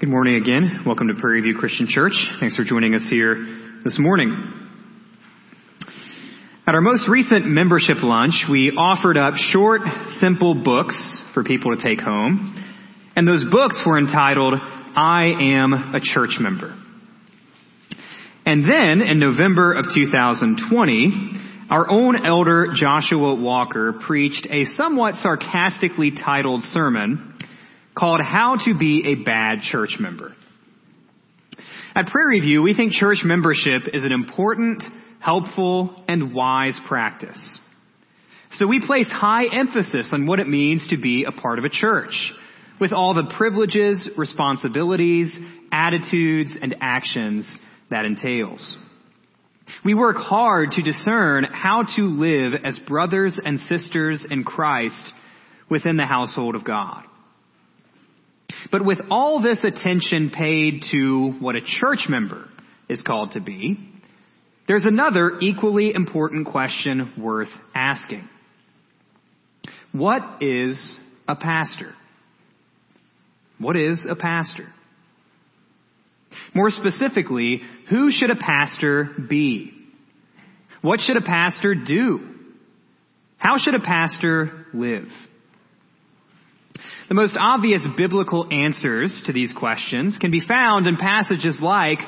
Good 0.00 0.08
morning 0.08 0.36
again. 0.36 0.84
Welcome 0.86 1.08
to 1.08 1.14
Prairie 1.20 1.42
View 1.42 1.54
Christian 1.54 1.86
Church. 1.86 2.14
Thanks 2.40 2.56
for 2.56 2.64
joining 2.64 2.94
us 2.94 3.06
here 3.10 3.34
this 3.84 3.98
morning. 4.00 4.32
At 6.66 6.74
our 6.74 6.80
most 6.80 7.06
recent 7.06 7.44
membership 7.44 7.98
lunch, 8.02 8.46
we 8.50 8.70
offered 8.70 9.18
up 9.18 9.34
short, 9.34 9.82
simple 10.16 10.54
books 10.64 10.96
for 11.34 11.44
people 11.44 11.76
to 11.76 11.82
take 11.86 12.00
home. 12.00 12.56
And 13.14 13.28
those 13.28 13.44
books 13.50 13.82
were 13.84 13.98
entitled, 13.98 14.54
I 14.56 15.34
Am 15.38 15.74
a 15.74 16.00
Church 16.02 16.38
Member. 16.40 16.74
And 18.46 18.64
then, 18.64 19.06
in 19.06 19.18
November 19.18 19.74
of 19.74 19.84
2020, 19.94 21.68
our 21.68 21.90
own 21.90 22.24
elder 22.24 22.72
Joshua 22.74 23.34
Walker 23.34 24.00
preached 24.06 24.46
a 24.50 24.64
somewhat 24.76 25.16
sarcastically 25.16 26.12
titled 26.12 26.62
sermon 26.62 27.29
called 27.96 28.20
How 28.22 28.56
to 28.64 28.78
Be 28.78 29.04
a 29.08 29.24
Bad 29.24 29.60
Church 29.62 29.96
Member. 29.98 30.34
At 31.94 32.06
Prairie 32.06 32.40
View, 32.40 32.62
we 32.62 32.74
think 32.74 32.92
church 32.92 33.22
membership 33.24 33.82
is 33.92 34.04
an 34.04 34.12
important, 34.12 34.82
helpful, 35.18 36.04
and 36.06 36.32
wise 36.32 36.78
practice. 36.86 37.58
So 38.52 38.66
we 38.66 38.84
place 38.84 39.08
high 39.08 39.46
emphasis 39.52 40.10
on 40.12 40.26
what 40.26 40.40
it 40.40 40.48
means 40.48 40.88
to 40.88 40.96
be 40.96 41.24
a 41.24 41.32
part 41.32 41.58
of 41.58 41.64
a 41.64 41.68
church, 41.68 42.32
with 42.80 42.92
all 42.92 43.14
the 43.14 43.32
privileges, 43.36 44.08
responsibilities, 44.16 45.36
attitudes, 45.72 46.56
and 46.60 46.76
actions 46.80 47.58
that 47.90 48.04
entails. 48.04 48.76
We 49.84 49.94
work 49.94 50.16
hard 50.16 50.72
to 50.72 50.82
discern 50.82 51.44
how 51.44 51.84
to 51.96 52.02
live 52.02 52.54
as 52.64 52.78
brothers 52.86 53.38
and 53.44 53.58
sisters 53.60 54.26
in 54.28 54.44
Christ 54.44 55.12
within 55.68 55.96
the 55.96 56.06
household 56.06 56.54
of 56.54 56.64
God. 56.64 57.04
But 58.70 58.84
with 58.84 58.98
all 59.10 59.42
this 59.42 59.64
attention 59.64 60.30
paid 60.30 60.84
to 60.92 61.32
what 61.40 61.56
a 61.56 61.60
church 61.60 62.06
member 62.08 62.46
is 62.88 63.02
called 63.02 63.32
to 63.32 63.40
be, 63.40 63.90
there's 64.68 64.84
another 64.84 65.38
equally 65.40 65.92
important 65.92 66.46
question 66.46 67.12
worth 67.18 67.48
asking. 67.74 68.28
What 69.92 70.42
is 70.42 70.98
a 71.26 71.34
pastor? 71.34 71.94
What 73.58 73.76
is 73.76 74.06
a 74.08 74.14
pastor? 74.14 74.68
More 76.54 76.70
specifically, 76.70 77.62
who 77.90 78.12
should 78.12 78.30
a 78.30 78.36
pastor 78.36 79.10
be? 79.28 79.72
What 80.82 81.00
should 81.00 81.16
a 81.16 81.22
pastor 81.22 81.74
do? 81.74 82.20
How 83.36 83.58
should 83.58 83.74
a 83.74 83.80
pastor 83.80 84.66
live? 84.72 85.08
The 87.10 87.16
most 87.16 87.36
obvious 87.36 87.84
biblical 87.98 88.46
answers 88.52 89.24
to 89.26 89.32
these 89.32 89.52
questions 89.52 90.16
can 90.20 90.30
be 90.30 90.38
found 90.38 90.86
in 90.86 90.96
passages 90.96 91.58
like 91.60 91.98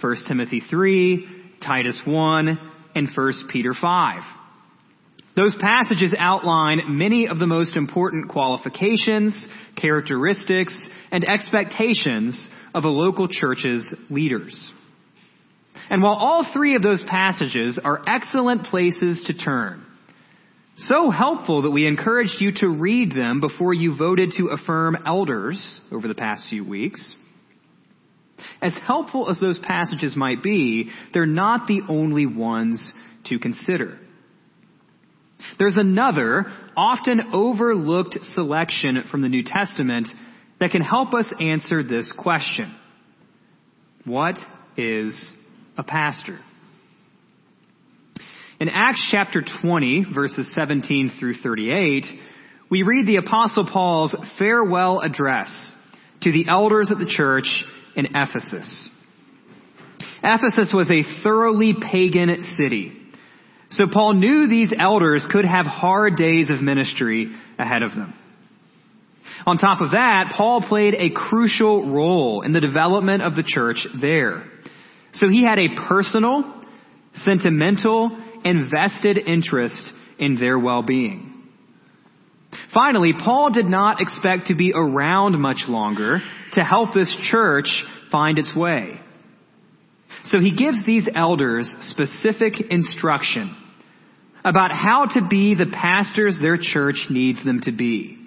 1 0.00 0.16
Timothy 0.28 0.62
3, 0.70 1.26
Titus 1.66 2.00
1, 2.04 2.58
and 2.94 3.08
1 3.12 3.32
Peter 3.50 3.74
5. 3.74 4.22
Those 5.36 5.56
passages 5.60 6.14
outline 6.16 6.96
many 6.96 7.26
of 7.26 7.40
the 7.40 7.46
most 7.48 7.74
important 7.74 8.28
qualifications, 8.28 9.34
characteristics, 9.74 10.80
and 11.10 11.28
expectations 11.28 12.48
of 12.72 12.84
a 12.84 12.88
local 12.88 13.26
church's 13.26 13.92
leaders. 14.10 14.70
And 15.90 16.04
while 16.04 16.14
all 16.14 16.46
three 16.52 16.76
of 16.76 16.82
those 16.82 17.02
passages 17.08 17.80
are 17.82 18.00
excellent 18.06 18.62
places 18.66 19.24
to 19.26 19.34
turn, 19.34 19.84
so 20.76 21.10
helpful 21.10 21.62
that 21.62 21.70
we 21.70 21.86
encouraged 21.86 22.36
you 22.40 22.52
to 22.56 22.68
read 22.68 23.12
them 23.12 23.40
before 23.40 23.74
you 23.74 23.96
voted 23.96 24.32
to 24.38 24.48
affirm 24.48 24.96
elders 25.06 25.80
over 25.90 26.08
the 26.08 26.14
past 26.14 26.46
few 26.48 26.64
weeks. 26.64 27.14
As 28.60 28.76
helpful 28.86 29.28
as 29.28 29.38
those 29.38 29.58
passages 29.58 30.16
might 30.16 30.42
be, 30.42 30.90
they're 31.12 31.26
not 31.26 31.66
the 31.66 31.82
only 31.88 32.26
ones 32.26 32.92
to 33.26 33.38
consider. 33.38 33.98
There's 35.58 35.76
another, 35.76 36.46
often 36.76 37.32
overlooked 37.32 38.18
selection 38.34 39.04
from 39.10 39.22
the 39.22 39.28
New 39.28 39.42
Testament 39.44 40.08
that 40.60 40.70
can 40.70 40.82
help 40.82 41.12
us 41.12 41.32
answer 41.40 41.82
this 41.82 42.12
question. 42.16 42.74
What 44.04 44.36
is 44.76 45.30
a 45.76 45.82
pastor? 45.82 46.38
In 48.62 48.68
Acts 48.68 49.08
chapter 49.10 49.42
20, 49.60 50.06
verses 50.14 50.48
17 50.54 51.14
through 51.18 51.34
38, 51.42 52.04
we 52.70 52.84
read 52.84 53.08
the 53.08 53.16
apostle 53.16 53.68
Paul's 53.68 54.14
farewell 54.38 55.00
address 55.00 55.72
to 56.20 56.30
the 56.30 56.46
elders 56.48 56.92
of 56.92 57.00
the 57.00 57.06
church 57.06 57.64
in 57.96 58.06
Ephesus. 58.14 58.88
Ephesus 60.22 60.72
was 60.72 60.88
a 60.92 61.02
thoroughly 61.24 61.74
pagan 61.74 62.28
city. 62.56 62.96
So 63.70 63.86
Paul 63.92 64.12
knew 64.12 64.46
these 64.46 64.72
elders 64.78 65.26
could 65.28 65.44
have 65.44 65.66
hard 65.66 66.14
days 66.14 66.48
of 66.48 66.62
ministry 66.62 67.34
ahead 67.58 67.82
of 67.82 67.90
them. 67.90 68.14
On 69.44 69.58
top 69.58 69.80
of 69.80 69.90
that, 69.90 70.34
Paul 70.36 70.62
played 70.62 70.94
a 70.94 71.10
crucial 71.10 71.92
role 71.92 72.42
in 72.42 72.52
the 72.52 72.60
development 72.60 73.24
of 73.24 73.34
the 73.34 73.42
church 73.42 73.84
there. 74.00 74.44
So 75.14 75.28
he 75.28 75.44
had 75.44 75.58
a 75.58 75.74
personal, 75.88 76.62
sentimental, 77.16 78.21
and 78.44 78.70
vested 78.70 79.18
interest 79.18 79.92
in 80.18 80.38
their 80.38 80.58
well-being. 80.58 81.32
Finally, 82.74 83.12
Paul 83.12 83.50
did 83.50 83.66
not 83.66 84.00
expect 84.00 84.48
to 84.48 84.54
be 84.54 84.72
around 84.74 85.40
much 85.40 85.64
longer 85.68 86.20
to 86.52 86.62
help 86.62 86.92
this 86.92 87.14
church 87.30 87.82
find 88.10 88.38
its 88.38 88.54
way. 88.54 89.00
So 90.24 90.38
he 90.38 90.54
gives 90.54 90.84
these 90.84 91.08
elders 91.14 91.68
specific 91.82 92.54
instruction 92.70 93.56
about 94.44 94.70
how 94.72 95.06
to 95.14 95.26
be 95.28 95.54
the 95.54 95.70
pastors 95.72 96.38
their 96.40 96.58
church 96.60 97.06
needs 97.10 97.42
them 97.44 97.60
to 97.62 97.72
be. 97.72 98.18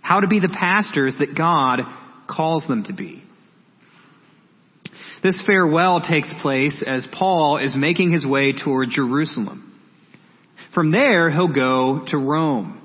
How 0.00 0.20
to 0.20 0.26
be 0.26 0.40
the 0.40 0.48
pastors 0.48 1.16
that 1.18 1.36
God 1.36 1.80
calls 2.28 2.66
them 2.66 2.84
to 2.84 2.92
be. 2.92 3.22
This 5.22 5.42
farewell 5.46 6.00
takes 6.00 6.32
place 6.40 6.82
as 6.86 7.06
Paul 7.12 7.58
is 7.58 7.76
making 7.76 8.10
his 8.10 8.24
way 8.24 8.52
toward 8.52 8.90
Jerusalem. 8.90 9.78
From 10.74 10.90
there, 10.90 11.30
he'll 11.30 11.52
go 11.52 12.04
to 12.08 12.16
Rome. 12.16 12.76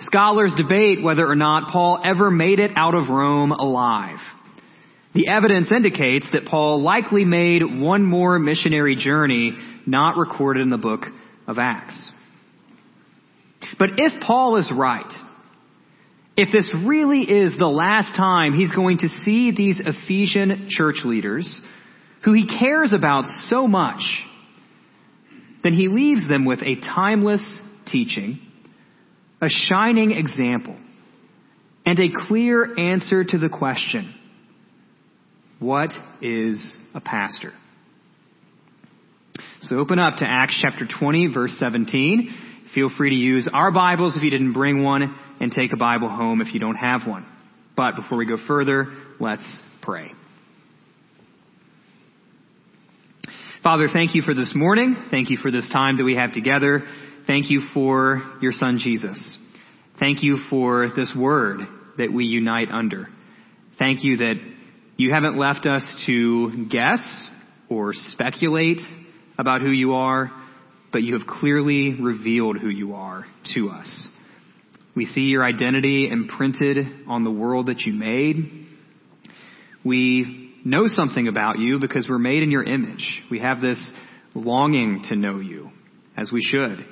Scholars 0.00 0.52
debate 0.56 1.02
whether 1.02 1.26
or 1.26 1.36
not 1.36 1.72
Paul 1.72 2.00
ever 2.04 2.30
made 2.30 2.58
it 2.58 2.72
out 2.76 2.94
of 2.94 3.08
Rome 3.08 3.52
alive. 3.52 4.18
The 5.14 5.28
evidence 5.28 5.72
indicates 5.72 6.28
that 6.32 6.44
Paul 6.44 6.82
likely 6.82 7.24
made 7.24 7.62
one 7.62 8.04
more 8.04 8.38
missionary 8.38 8.96
journey 8.96 9.56
not 9.86 10.18
recorded 10.18 10.60
in 10.60 10.68
the 10.68 10.76
book 10.76 11.04
of 11.46 11.58
Acts. 11.58 12.12
But 13.78 13.90
if 13.96 14.20
Paul 14.20 14.56
is 14.56 14.70
right, 14.70 15.10
if 16.36 16.52
this 16.52 16.68
really 16.84 17.22
is 17.22 17.58
the 17.58 17.66
last 17.66 18.14
time 18.16 18.52
he's 18.52 18.72
going 18.72 18.98
to 18.98 19.08
see 19.08 19.52
these 19.56 19.80
Ephesian 19.84 20.68
church 20.70 20.96
leaders, 21.04 21.60
who 22.24 22.34
he 22.34 22.46
cares 22.46 22.92
about 22.92 23.24
so 23.48 23.66
much, 23.66 24.02
then 25.62 25.72
he 25.72 25.88
leaves 25.88 26.28
them 26.28 26.44
with 26.44 26.60
a 26.60 26.76
timeless 26.76 27.42
teaching, 27.86 28.38
a 29.40 29.48
shining 29.48 30.10
example, 30.12 30.76
and 31.86 31.98
a 31.98 32.08
clear 32.28 32.78
answer 32.78 33.24
to 33.24 33.38
the 33.38 33.48
question, 33.48 34.14
what 35.58 35.90
is 36.20 36.76
a 36.94 37.00
pastor? 37.00 37.52
So 39.62 39.76
open 39.78 39.98
up 39.98 40.16
to 40.18 40.26
Acts 40.28 40.58
chapter 40.60 40.86
20 40.86 41.32
verse 41.32 41.56
17. 41.58 42.34
Feel 42.74 42.90
free 42.94 43.10
to 43.10 43.16
use 43.16 43.48
our 43.52 43.70
Bibles 43.70 44.16
if 44.16 44.22
you 44.22 44.30
didn't 44.30 44.52
bring 44.52 44.84
one 44.84 45.16
and 45.40 45.52
take 45.52 45.72
a 45.72 45.76
Bible 45.76 46.08
home 46.08 46.40
if 46.40 46.52
you 46.54 46.60
don't 46.60 46.76
have 46.76 47.06
one. 47.06 47.26
But 47.76 47.96
before 47.96 48.18
we 48.18 48.26
go 48.26 48.36
further, 48.46 48.86
let's 49.20 49.60
pray. 49.82 50.12
Father, 53.62 53.88
thank 53.92 54.14
you 54.14 54.22
for 54.22 54.32
this 54.32 54.52
morning. 54.54 54.96
Thank 55.10 55.28
you 55.28 55.38
for 55.38 55.50
this 55.50 55.68
time 55.72 55.96
that 55.96 56.04
we 56.04 56.14
have 56.16 56.32
together. 56.32 56.84
Thank 57.26 57.50
you 57.50 57.62
for 57.74 58.22
your 58.40 58.52
son 58.52 58.78
Jesus. 58.78 59.38
Thank 59.98 60.22
you 60.22 60.38
for 60.48 60.88
this 60.94 61.14
word 61.18 61.60
that 61.98 62.12
we 62.12 62.26
unite 62.26 62.70
under. 62.70 63.08
Thank 63.78 64.04
you 64.04 64.18
that 64.18 64.34
you 64.96 65.12
haven't 65.12 65.36
left 65.36 65.66
us 65.66 65.82
to 66.06 66.66
guess 66.70 67.28
or 67.68 67.92
speculate 67.92 68.80
about 69.38 69.60
who 69.60 69.70
you 69.70 69.94
are, 69.94 70.30
but 70.92 71.02
you 71.02 71.18
have 71.18 71.26
clearly 71.26 72.00
revealed 72.00 72.58
who 72.58 72.68
you 72.68 72.94
are 72.94 73.26
to 73.54 73.70
us. 73.70 74.08
We 74.96 75.04
see 75.04 75.22
your 75.22 75.44
identity 75.44 76.08
imprinted 76.10 76.78
on 77.06 77.22
the 77.22 77.30
world 77.30 77.66
that 77.66 77.80
you 77.80 77.92
made. 77.92 78.66
We 79.84 80.54
know 80.64 80.88
something 80.88 81.28
about 81.28 81.58
you 81.58 81.78
because 81.78 82.08
we're 82.08 82.18
made 82.18 82.42
in 82.42 82.50
your 82.50 82.64
image. 82.64 83.22
We 83.30 83.40
have 83.40 83.60
this 83.60 83.78
longing 84.34 85.04
to 85.10 85.16
know 85.16 85.38
you, 85.38 85.70
as 86.16 86.32
we 86.32 86.42
should. 86.42 86.84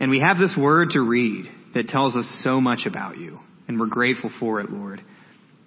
And 0.00 0.10
we 0.10 0.20
have 0.20 0.38
this 0.38 0.56
word 0.58 0.90
to 0.92 1.00
read 1.00 1.44
that 1.74 1.88
tells 1.88 2.16
us 2.16 2.40
so 2.42 2.60
much 2.60 2.86
about 2.86 3.18
you, 3.18 3.38
and 3.68 3.78
we're 3.78 3.86
grateful 3.86 4.30
for 4.40 4.60
it, 4.60 4.70
Lord. 4.70 5.02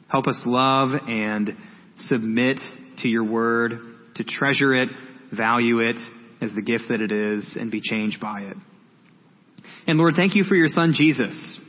Help 0.08 0.28
us 0.28 0.42
love 0.46 0.90
and 1.08 1.52
submit 1.98 2.60
to 3.00 3.08
your 3.08 3.24
word, 3.24 3.74
to 4.16 4.24
treasure 4.24 4.74
it, 4.74 4.90
value 5.32 5.80
it 5.80 5.98
as 6.42 6.54
the 6.56 6.62
gift 6.62 6.86
that 6.90 7.02
it 7.02 7.12
is, 7.12 7.56
and 7.60 7.72
be 7.72 7.82
changed 7.82 8.20
by 8.20 8.42
it. 8.42 8.58
And 9.88 9.98
Lord, 9.98 10.16
thank 10.16 10.36
you 10.36 10.44
for 10.44 10.56
your 10.56 10.68
son 10.68 10.94
Jesus, 10.96 11.60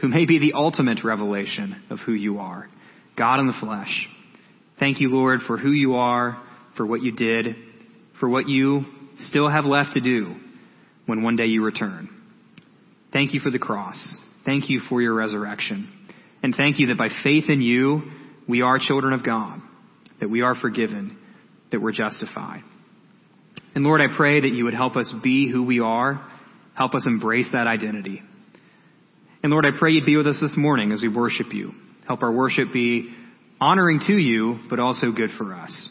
who 0.00 0.08
may 0.08 0.26
be 0.26 0.38
the 0.38 0.52
ultimate 0.54 1.04
revelation 1.04 1.82
of 1.90 1.98
who 2.00 2.12
you 2.12 2.38
are, 2.38 2.68
God 3.16 3.40
in 3.40 3.46
the 3.46 3.54
flesh. 3.60 4.06
Thank 4.78 5.00
you, 5.00 5.08
Lord, 5.08 5.40
for 5.46 5.56
who 5.56 5.70
you 5.70 5.94
are, 5.94 6.42
for 6.76 6.84
what 6.86 7.02
you 7.02 7.12
did, 7.12 7.56
for 8.18 8.28
what 8.28 8.48
you 8.48 8.84
still 9.18 9.48
have 9.48 9.64
left 9.64 9.94
to 9.94 10.00
do 10.00 10.34
when 11.06 11.22
one 11.22 11.36
day 11.36 11.46
you 11.46 11.64
return. 11.64 12.08
Thank 13.12 13.34
you 13.34 13.40
for 13.40 13.50
the 13.50 13.58
cross. 13.58 14.18
Thank 14.44 14.68
you 14.68 14.80
for 14.88 15.00
your 15.00 15.14
resurrection. 15.14 15.88
And 16.42 16.54
thank 16.54 16.78
you 16.78 16.88
that 16.88 16.98
by 16.98 17.08
faith 17.22 17.44
in 17.48 17.62
you, 17.62 18.02
we 18.48 18.62
are 18.62 18.78
children 18.78 19.14
of 19.14 19.24
God, 19.24 19.60
that 20.20 20.28
we 20.28 20.42
are 20.42 20.54
forgiven, 20.54 21.18
that 21.70 21.80
we're 21.80 21.92
justified. 21.92 22.62
And 23.74 23.84
Lord, 23.84 24.00
I 24.00 24.14
pray 24.14 24.40
that 24.40 24.52
you 24.52 24.64
would 24.64 24.74
help 24.74 24.96
us 24.96 25.12
be 25.22 25.50
who 25.50 25.64
we 25.64 25.80
are, 25.80 26.24
help 26.74 26.94
us 26.94 27.04
embrace 27.06 27.48
that 27.52 27.66
identity. 27.66 28.22
And 29.42 29.52
Lord, 29.52 29.66
I 29.66 29.70
pray 29.78 29.92
you'd 29.92 30.06
be 30.06 30.16
with 30.16 30.26
us 30.26 30.38
this 30.40 30.56
morning 30.56 30.92
as 30.92 31.02
we 31.02 31.08
worship 31.08 31.52
you. 31.52 31.72
Help 32.06 32.22
our 32.22 32.32
worship 32.32 32.72
be 32.72 33.14
honoring 33.60 34.00
to 34.06 34.14
you, 34.14 34.58
but 34.68 34.78
also 34.78 35.12
good 35.12 35.30
for 35.36 35.54
us. 35.54 35.88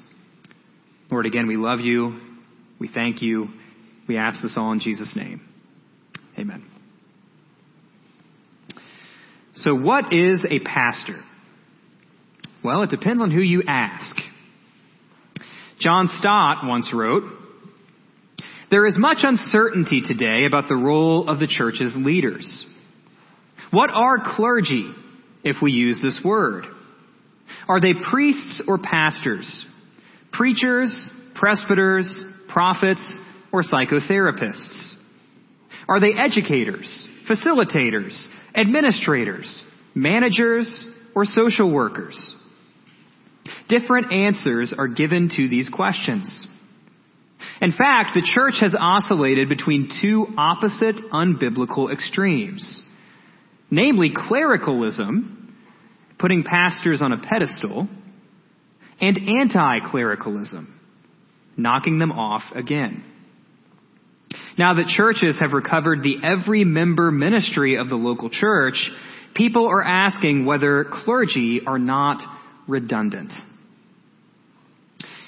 Lord, 1.11 1.25
again, 1.25 1.47
we 1.47 1.57
love 1.57 1.79
you. 1.79 2.19
We 2.79 2.87
thank 2.87 3.21
you. 3.21 3.47
We 4.07 4.17
ask 4.17 4.41
this 4.41 4.55
all 4.57 4.71
in 4.71 4.79
Jesus' 4.79 5.13
name. 5.15 5.41
Amen. 6.37 6.65
So, 9.55 9.75
what 9.75 10.11
is 10.11 10.45
a 10.49 10.59
pastor? 10.59 11.21
Well, 12.63 12.81
it 12.81 12.89
depends 12.89 13.21
on 13.21 13.29
who 13.29 13.41
you 13.41 13.63
ask. 13.67 14.15
John 15.79 16.07
Stott 16.07 16.65
once 16.65 16.91
wrote, 16.93 17.23
There 18.73 18.87
is 18.87 18.97
much 18.97 19.19
uncertainty 19.21 20.01
today 20.01 20.45
about 20.47 20.67
the 20.67 20.75
role 20.75 21.29
of 21.29 21.37
the 21.37 21.45
church's 21.45 21.95
leaders. 21.95 22.65
What 23.69 23.91
are 23.91 24.17
clergy, 24.35 24.91
if 25.43 25.57
we 25.61 25.71
use 25.71 26.01
this 26.01 26.19
word? 26.25 26.65
Are 27.67 27.79
they 27.79 27.93
priests 27.93 28.63
or 28.67 28.79
pastors? 28.79 29.67
Preachers, 30.31 31.11
presbyters, 31.35 32.23
prophets, 32.49 33.05
or 33.51 33.61
psychotherapists? 33.61 34.95
Are 35.87 35.99
they 35.99 36.15
educators, 36.17 37.07
facilitators, 37.29 38.27
administrators, 38.55 39.63
managers, 39.93 40.87
or 41.13 41.25
social 41.25 41.71
workers? 41.71 42.35
Different 43.69 44.11
answers 44.11 44.73
are 44.75 44.87
given 44.87 45.29
to 45.37 45.47
these 45.47 45.69
questions. 45.69 46.47
In 47.63 47.71
fact, 47.71 48.11
the 48.13 48.21
church 48.21 48.55
has 48.59 48.75
oscillated 48.77 49.47
between 49.47 49.89
two 50.01 50.27
opposite 50.37 50.97
unbiblical 51.13 51.93
extremes. 51.93 52.81
Namely, 53.71 54.11
clericalism, 54.13 55.57
putting 56.19 56.43
pastors 56.43 57.01
on 57.01 57.13
a 57.13 57.21
pedestal, 57.21 57.87
and 58.99 59.17
anti-clericalism, 59.17 60.77
knocking 61.55 61.99
them 61.99 62.11
off 62.11 62.43
again. 62.53 63.01
Now 64.57 64.73
that 64.73 64.87
churches 64.87 65.39
have 65.39 65.53
recovered 65.53 66.03
the 66.03 66.17
every 66.21 66.65
member 66.65 67.11
ministry 67.11 67.77
of 67.77 67.87
the 67.87 67.95
local 67.95 68.29
church, 68.29 68.91
people 69.35 69.67
are 69.67 69.83
asking 69.83 70.45
whether 70.45 70.85
clergy 71.05 71.61
are 71.65 71.79
not 71.79 72.21
redundant. 72.67 73.31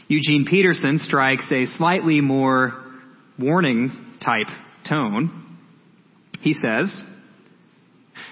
Eugene 0.08 0.46
Peterson 0.50 1.00
strikes 1.00 1.52
a 1.52 1.66
slightly 1.78 2.22
more 2.22 2.74
warning 3.40 4.18
type 4.24 4.48
tone. 4.88 5.58
He 6.42 6.54
says, 6.54 7.02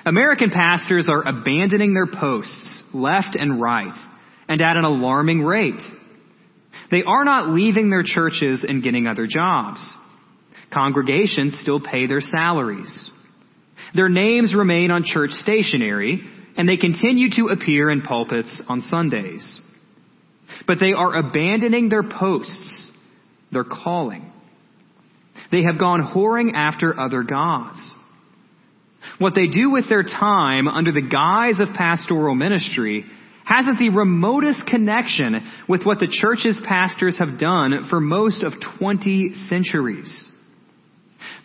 American 0.05 0.51
pastors 0.51 1.09
are 1.09 1.27
abandoning 1.27 1.93
their 1.93 2.07
posts 2.07 2.83
left 2.93 3.35
and 3.35 3.59
right 3.59 3.93
and 4.47 4.61
at 4.61 4.77
an 4.77 4.83
alarming 4.83 5.41
rate. 5.41 5.81
They 6.91 7.03
are 7.03 7.23
not 7.23 7.49
leaving 7.49 7.89
their 7.89 8.03
churches 8.05 8.65
and 8.67 8.83
getting 8.83 9.07
other 9.07 9.25
jobs. 9.27 9.81
Congregations 10.71 11.57
still 11.61 11.79
pay 11.79 12.07
their 12.07 12.21
salaries. 12.21 13.09
Their 13.95 14.09
names 14.09 14.53
remain 14.55 14.91
on 14.91 15.03
church 15.05 15.31
stationery, 15.31 16.21
and 16.57 16.67
they 16.67 16.77
continue 16.77 17.29
to 17.35 17.47
appear 17.47 17.89
in 17.89 18.01
pulpits 18.01 18.61
on 18.67 18.81
Sundays. 18.81 19.59
But 20.67 20.79
they 20.79 20.93
are 20.93 21.13
abandoning 21.13 21.89
their 21.89 22.03
posts, 22.03 22.91
their 23.51 23.65
calling. 23.65 24.31
They 25.51 25.63
have 25.63 25.79
gone 25.79 26.13
whoring 26.15 26.51
after 26.55 26.99
other 26.99 27.23
gods. 27.23 27.91
What 29.19 29.35
they 29.35 29.47
do 29.47 29.69
with 29.69 29.89
their 29.89 30.03
time 30.03 30.67
under 30.67 30.91
the 30.91 31.07
guise 31.07 31.59
of 31.59 31.75
pastoral 31.75 32.35
ministry 32.35 33.05
hasn't 33.45 33.77
the 33.77 33.89
remotest 33.89 34.65
connection 34.67 35.39
with 35.67 35.83
what 35.83 35.99
the 35.99 36.07
church's 36.09 36.59
pastors 36.65 37.19
have 37.19 37.37
done 37.39 37.87
for 37.89 37.99
most 37.99 38.41
of 38.41 38.53
20 38.79 39.33
centuries. 39.49 40.29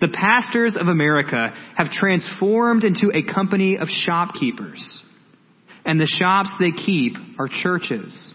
The 0.01 0.09
pastors 0.09 0.77
of 0.79 0.87
America 0.87 1.53
have 1.77 1.91
transformed 1.91 2.85
into 2.85 3.11
a 3.13 3.23
company 3.23 3.79
of 3.79 3.89
shopkeepers. 3.89 5.03
And 5.85 6.01
the 6.01 6.07
shops 6.07 6.51
they 6.61 6.71
keep 6.71 7.15
are 7.39 7.49
churches. 7.49 8.33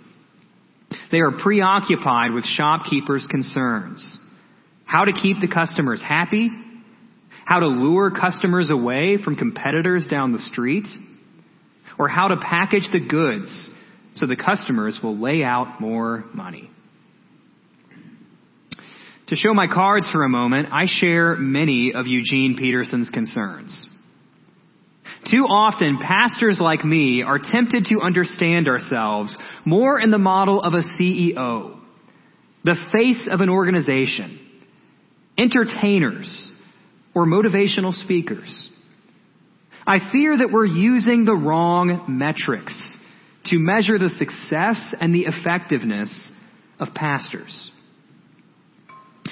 They 1.12 1.19
are 1.19 1.31
preoccupied 1.31 2.31
with 2.31 2.45
shopkeepers' 2.45 3.28
concerns. 3.30 4.19
How 4.86 5.06
to 5.06 5.13
keep 5.13 5.40
the 5.40 5.48
customers 5.48 6.04
happy, 6.06 6.50
how 7.45 7.60
to 7.60 7.68
lure 7.68 8.12
customers 8.12 8.69
away 8.69 9.18
from 9.24 9.36
competitors 9.36 10.07
down 10.10 10.31
the 10.31 10.40
street, 10.40 10.88
or 11.98 12.07
how 12.07 12.30
to 12.30 12.38
package 12.38 12.88
the 12.92 13.00
goods 13.00 13.69
so 14.16 14.28
the 14.28 14.36
customers 14.36 15.00
will 15.01 15.18
lay 15.18 15.44
out 15.44 15.81
more 15.81 16.25
money. 16.34 16.69
To 19.28 19.36
show 19.36 19.54
my 19.54 19.68
cards 19.68 20.10
for 20.12 20.24
a 20.24 20.30
moment, 20.30 20.69
I 20.72 20.86
share 20.86 21.36
many 21.36 21.94
of 21.95 22.07
Eugene 22.07 22.56
Peterson's 22.57 23.10
concerns. 23.10 23.88
Too 25.30 25.46
often, 25.46 26.00
pastors 26.00 26.60
like 26.60 26.84
me 26.84 27.24
are 27.24 27.40
tempted 27.40 27.86
to 27.86 28.02
understand 28.02 28.68
ourselves 28.68 29.38
more 29.66 30.00
in 30.00 30.12
the 30.12 30.18
model 30.18 30.62
of 30.62 30.74
a 30.74 30.83
CEO, 31.00 31.80
the 32.66 32.76
face 32.92 33.28
of 33.31 33.40
an 33.40 33.50
organization, 33.50 34.40
entertainers, 35.38 36.52
or 37.16 37.26
motivational 37.26 37.94
speakers. 37.94 38.69
I 39.88 40.12
fear 40.12 40.38
that 40.38 40.52
we're 40.52 40.66
using 40.66 41.26
the 41.26 41.36
wrong 41.36 42.06
metrics 42.07 42.80
to 43.45 43.59
measure 43.59 43.97
the 43.97 44.09
success 44.09 44.95
and 45.00 45.14
the 45.14 45.26
effectiveness 45.26 46.31
of 46.80 46.94
pastors. 46.94 47.71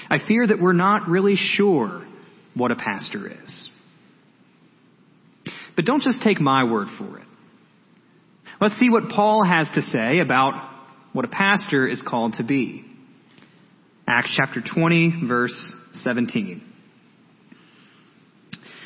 I 0.09 0.17
fear 0.27 0.45
that 0.47 0.59
we're 0.59 0.73
not 0.73 1.07
really 1.07 1.35
sure 1.35 2.05
what 2.53 2.71
a 2.71 2.75
pastor 2.75 3.29
is. 3.29 3.69
But 5.75 5.85
don't 5.85 6.03
just 6.03 6.21
take 6.21 6.39
my 6.39 6.63
word 6.63 6.87
for 6.97 7.19
it. 7.19 7.25
Let's 8.59 8.77
see 8.77 8.89
what 8.89 9.09
Paul 9.09 9.43
has 9.43 9.69
to 9.75 9.81
say 9.81 10.19
about 10.19 10.53
what 11.13 11.25
a 11.25 11.29
pastor 11.29 11.87
is 11.87 12.01
called 12.05 12.33
to 12.35 12.43
be. 12.43 12.85
Acts 14.07 14.35
chapter 14.35 14.61
20, 14.61 15.23
verse 15.27 15.75
17. 15.93 16.61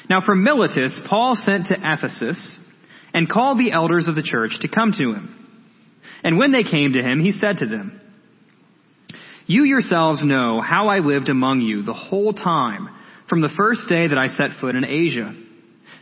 Now 0.09 0.21
from 0.21 0.43
Miletus, 0.43 0.99
Paul 1.09 1.35
sent 1.35 1.67
to 1.67 1.77
Ephesus 1.81 2.59
and 3.13 3.29
called 3.29 3.57
the 3.57 3.71
elders 3.71 4.07
of 4.07 4.15
the 4.15 4.23
church 4.23 4.57
to 4.61 4.67
come 4.67 4.91
to 4.91 5.13
him. 5.13 5.41
And 6.23 6.37
when 6.37 6.51
they 6.51 6.63
came 6.63 6.93
to 6.93 7.01
him, 7.01 7.19
he 7.19 7.31
said 7.31 7.57
to 7.57 7.65
them, 7.65 8.01
you 9.47 9.63
yourselves 9.63 10.25
know 10.25 10.59
how 10.59 10.87
I 10.87 10.99
lived 10.99 11.29
among 11.29 11.61
you 11.61 11.83
the 11.83 11.93
whole 11.93 12.33
time 12.33 12.89
from 13.29 13.41
the 13.41 13.53
first 13.55 13.81
day 13.87 14.07
that 14.07 14.17
I 14.17 14.27
set 14.27 14.59
foot 14.59 14.75
in 14.75 14.83
Asia, 14.83 15.35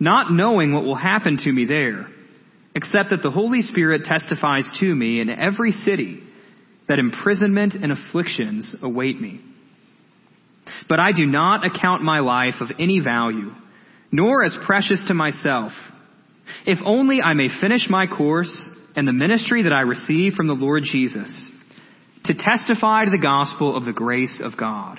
not 0.00 0.32
knowing 0.32 0.72
what 0.72 0.84
will 0.84 0.96
happen 0.96 1.36
to 1.36 1.52
me 1.52 1.66
there, 1.66 2.06
except 2.74 3.10
that 3.10 3.22
the 3.22 3.30
Holy 3.30 3.60
Spirit 3.60 4.04
testifies 4.04 4.68
to 4.80 4.94
me 4.94 5.20
in 5.20 5.28
every 5.28 5.72
city 5.72 6.22
that 6.88 6.98
imprisonment 6.98 7.74
and 7.74 7.92
afflictions 7.92 8.74
await 8.82 9.20
me. 9.20 9.40
But 10.88 11.00
I 11.00 11.12
do 11.12 11.26
not 11.26 11.66
account 11.66 12.02
my 12.02 12.20
life 12.20 12.54
of 12.60 12.70
any 12.78 13.00
value, 13.00 13.52
nor 14.10 14.42
as 14.42 14.56
precious 14.66 15.04
to 15.08 15.14
myself, 15.14 15.72
if 16.66 16.78
only 16.84 17.20
I 17.20 17.34
may 17.34 17.48
finish 17.60 17.86
my 17.88 18.06
course 18.06 18.68
and 18.96 19.06
the 19.06 19.12
ministry 19.12 19.62
that 19.62 19.72
I 19.72 19.82
receive 19.82 20.32
from 20.34 20.46
the 20.46 20.54
Lord 20.54 20.82
Jesus, 20.84 21.50
to 22.24 22.34
testify 22.34 23.04
to 23.04 23.10
the 23.10 23.18
gospel 23.18 23.76
of 23.76 23.84
the 23.84 23.92
grace 23.92 24.40
of 24.42 24.56
God. 24.56 24.98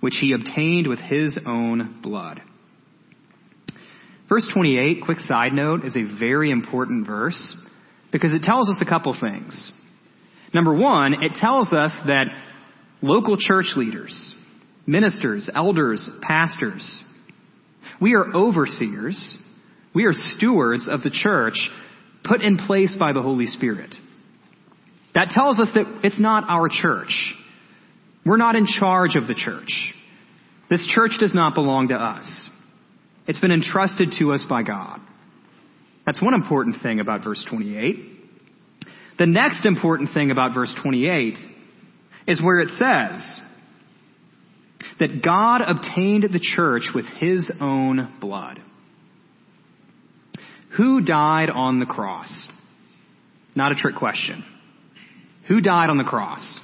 which 0.00 0.16
he 0.20 0.32
obtained 0.32 0.86
with 0.86 0.98
his 0.98 1.38
own 1.46 2.00
blood. 2.02 2.40
Verse 4.28 4.48
28, 4.52 5.02
quick 5.04 5.18
side 5.18 5.52
note, 5.52 5.84
is 5.84 5.96
a 5.96 6.18
very 6.18 6.50
important 6.50 7.06
verse 7.06 7.54
because 8.12 8.32
it 8.32 8.42
tells 8.42 8.68
us 8.70 8.76
a 8.80 8.88
couple 8.88 9.16
things. 9.20 9.72
Number 10.54 10.74
one, 10.74 11.14
it 11.22 11.32
tells 11.40 11.72
us 11.72 11.92
that 12.06 12.28
local 13.02 13.36
church 13.36 13.72
leaders, 13.76 14.34
ministers, 14.86 15.50
elders, 15.54 16.08
pastors, 16.22 17.02
we 18.00 18.14
are 18.14 18.34
overseers, 18.34 19.36
we 19.94 20.04
are 20.04 20.12
stewards 20.12 20.88
of 20.88 21.02
the 21.02 21.10
church 21.10 21.68
put 22.24 22.40
in 22.40 22.56
place 22.56 22.96
by 22.98 23.12
the 23.12 23.22
Holy 23.22 23.46
Spirit. 23.46 23.94
That 25.14 25.30
tells 25.30 25.58
us 25.58 25.70
that 25.74 26.00
it's 26.04 26.20
not 26.20 26.44
our 26.48 26.68
church. 26.70 27.32
We're 28.24 28.36
not 28.36 28.56
in 28.56 28.66
charge 28.66 29.16
of 29.16 29.26
the 29.26 29.34
church. 29.34 29.92
This 30.68 30.86
church 30.86 31.12
does 31.18 31.34
not 31.34 31.54
belong 31.54 31.88
to 31.88 31.94
us. 31.94 32.48
It's 33.26 33.40
been 33.40 33.52
entrusted 33.52 34.14
to 34.18 34.32
us 34.32 34.44
by 34.48 34.62
God. 34.62 35.00
That's 36.06 36.22
one 36.22 36.34
important 36.34 36.76
thing 36.82 37.00
about 37.00 37.24
verse 37.24 37.44
28. 37.48 37.96
The 39.18 39.26
next 39.26 39.66
important 39.66 40.10
thing 40.14 40.30
about 40.30 40.54
verse 40.54 40.74
28 40.82 41.36
is 42.26 42.42
where 42.42 42.60
it 42.60 42.68
says 42.68 43.40
that 44.98 45.22
God 45.22 45.60
obtained 45.62 46.24
the 46.24 46.40
church 46.40 46.90
with 46.94 47.04
his 47.18 47.50
own 47.60 48.14
blood. 48.20 48.60
Who 50.76 51.00
died 51.00 51.50
on 51.50 51.80
the 51.80 51.86
cross? 51.86 52.48
Not 53.54 53.72
a 53.72 53.74
trick 53.74 53.96
question. 53.96 54.44
Who 55.48 55.60
died 55.60 55.90
on 55.90 55.98
the 55.98 56.04
cross? 56.04 56.60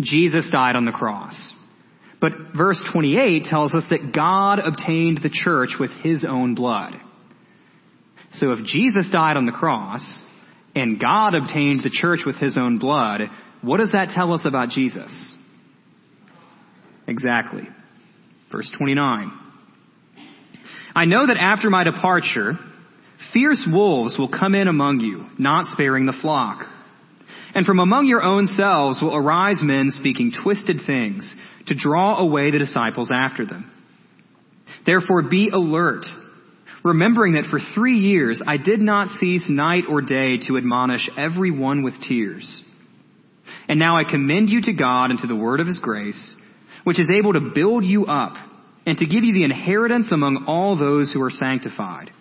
Jesus 0.00 0.48
died 0.50 0.76
on 0.76 0.84
the 0.84 0.92
cross. 0.92 1.52
But 2.20 2.32
verse 2.56 2.82
28 2.92 3.44
tells 3.44 3.74
us 3.74 3.84
that 3.90 4.12
God 4.14 4.58
obtained 4.58 5.20
the 5.22 5.30
church 5.30 5.70
with 5.78 5.90
his 6.02 6.24
own 6.28 6.54
blood. 6.54 6.94
So 8.34 8.50
if 8.52 8.64
Jesus 8.64 9.08
died 9.12 9.36
on 9.36 9.46
the 9.46 9.52
cross 9.52 10.20
and 10.74 11.00
God 11.00 11.34
obtained 11.34 11.80
the 11.82 11.90
church 11.90 12.20
with 12.26 12.36
his 12.36 12.58
own 12.58 12.78
blood, 12.78 13.22
what 13.62 13.78
does 13.78 13.92
that 13.92 14.10
tell 14.14 14.32
us 14.32 14.44
about 14.44 14.70
Jesus? 14.70 15.36
Exactly. 17.06 17.62
Verse 18.52 18.70
29. 18.76 19.32
I 20.94 21.04
know 21.04 21.26
that 21.26 21.36
after 21.38 21.70
my 21.70 21.84
departure, 21.84 22.58
fierce 23.32 23.66
wolves 23.70 24.16
will 24.18 24.28
come 24.28 24.54
in 24.54 24.68
among 24.68 25.00
you, 25.00 25.26
not 25.38 25.66
sparing 25.72 26.06
the 26.06 26.18
flock. 26.20 26.66
And 27.58 27.66
from 27.66 27.80
among 27.80 28.06
your 28.06 28.22
own 28.22 28.46
selves 28.46 29.02
will 29.02 29.16
arise 29.16 29.58
men 29.64 29.90
speaking 29.90 30.30
twisted 30.44 30.76
things 30.86 31.34
to 31.66 31.74
draw 31.74 32.18
away 32.18 32.52
the 32.52 32.58
disciples 32.60 33.10
after 33.12 33.44
them. 33.44 33.68
Therefore 34.86 35.22
be 35.22 35.48
alert, 35.48 36.06
remembering 36.84 37.32
that 37.32 37.50
for 37.50 37.58
three 37.74 37.96
years 37.96 38.40
I 38.46 38.58
did 38.58 38.78
not 38.78 39.08
cease 39.18 39.46
night 39.48 39.86
or 39.88 40.02
day 40.02 40.38
to 40.46 40.56
admonish 40.56 41.10
every 41.18 41.50
one 41.50 41.82
with 41.82 41.94
tears. 42.08 42.62
And 43.68 43.80
now 43.80 43.98
I 43.98 44.08
commend 44.08 44.50
you 44.50 44.62
to 44.62 44.72
God 44.72 45.10
and 45.10 45.18
to 45.18 45.26
the 45.26 45.34
word 45.34 45.58
of 45.58 45.66
his 45.66 45.80
grace, 45.80 46.36
which 46.84 47.00
is 47.00 47.10
able 47.12 47.32
to 47.32 47.50
build 47.52 47.82
you 47.82 48.06
up 48.06 48.34
and 48.86 48.96
to 48.98 49.04
give 49.04 49.24
you 49.24 49.34
the 49.34 49.42
inheritance 49.42 50.12
among 50.12 50.44
all 50.46 50.78
those 50.78 51.12
who 51.12 51.20
are 51.24 51.30
sanctified. 51.32 52.12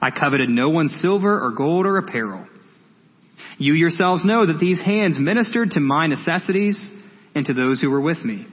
I 0.00 0.12
coveted 0.12 0.48
no 0.48 0.68
one's 0.68 0.96
silver 1.02 1.44
or 1.44 1.50
gold 1.50 1.86
or 1.86 1.98
apparel. 1.98 2.46
You 3.58 3.74
yourselves 3.74 4.24
know 4.24 4.46
that 4.46 4.60
these 4.60 4.80
hands 4.80 5.18
ministered 5.18 5.72
to 5.72 5.80
my 5.80 6.06
necessities 6.06 6.92
and 7.34 7.44
to 7.46 7.54
those 7.54 7.80
who 7.80 7.90
were 7.90 8.00
with 8.00 8.24
me. 8.24 8.46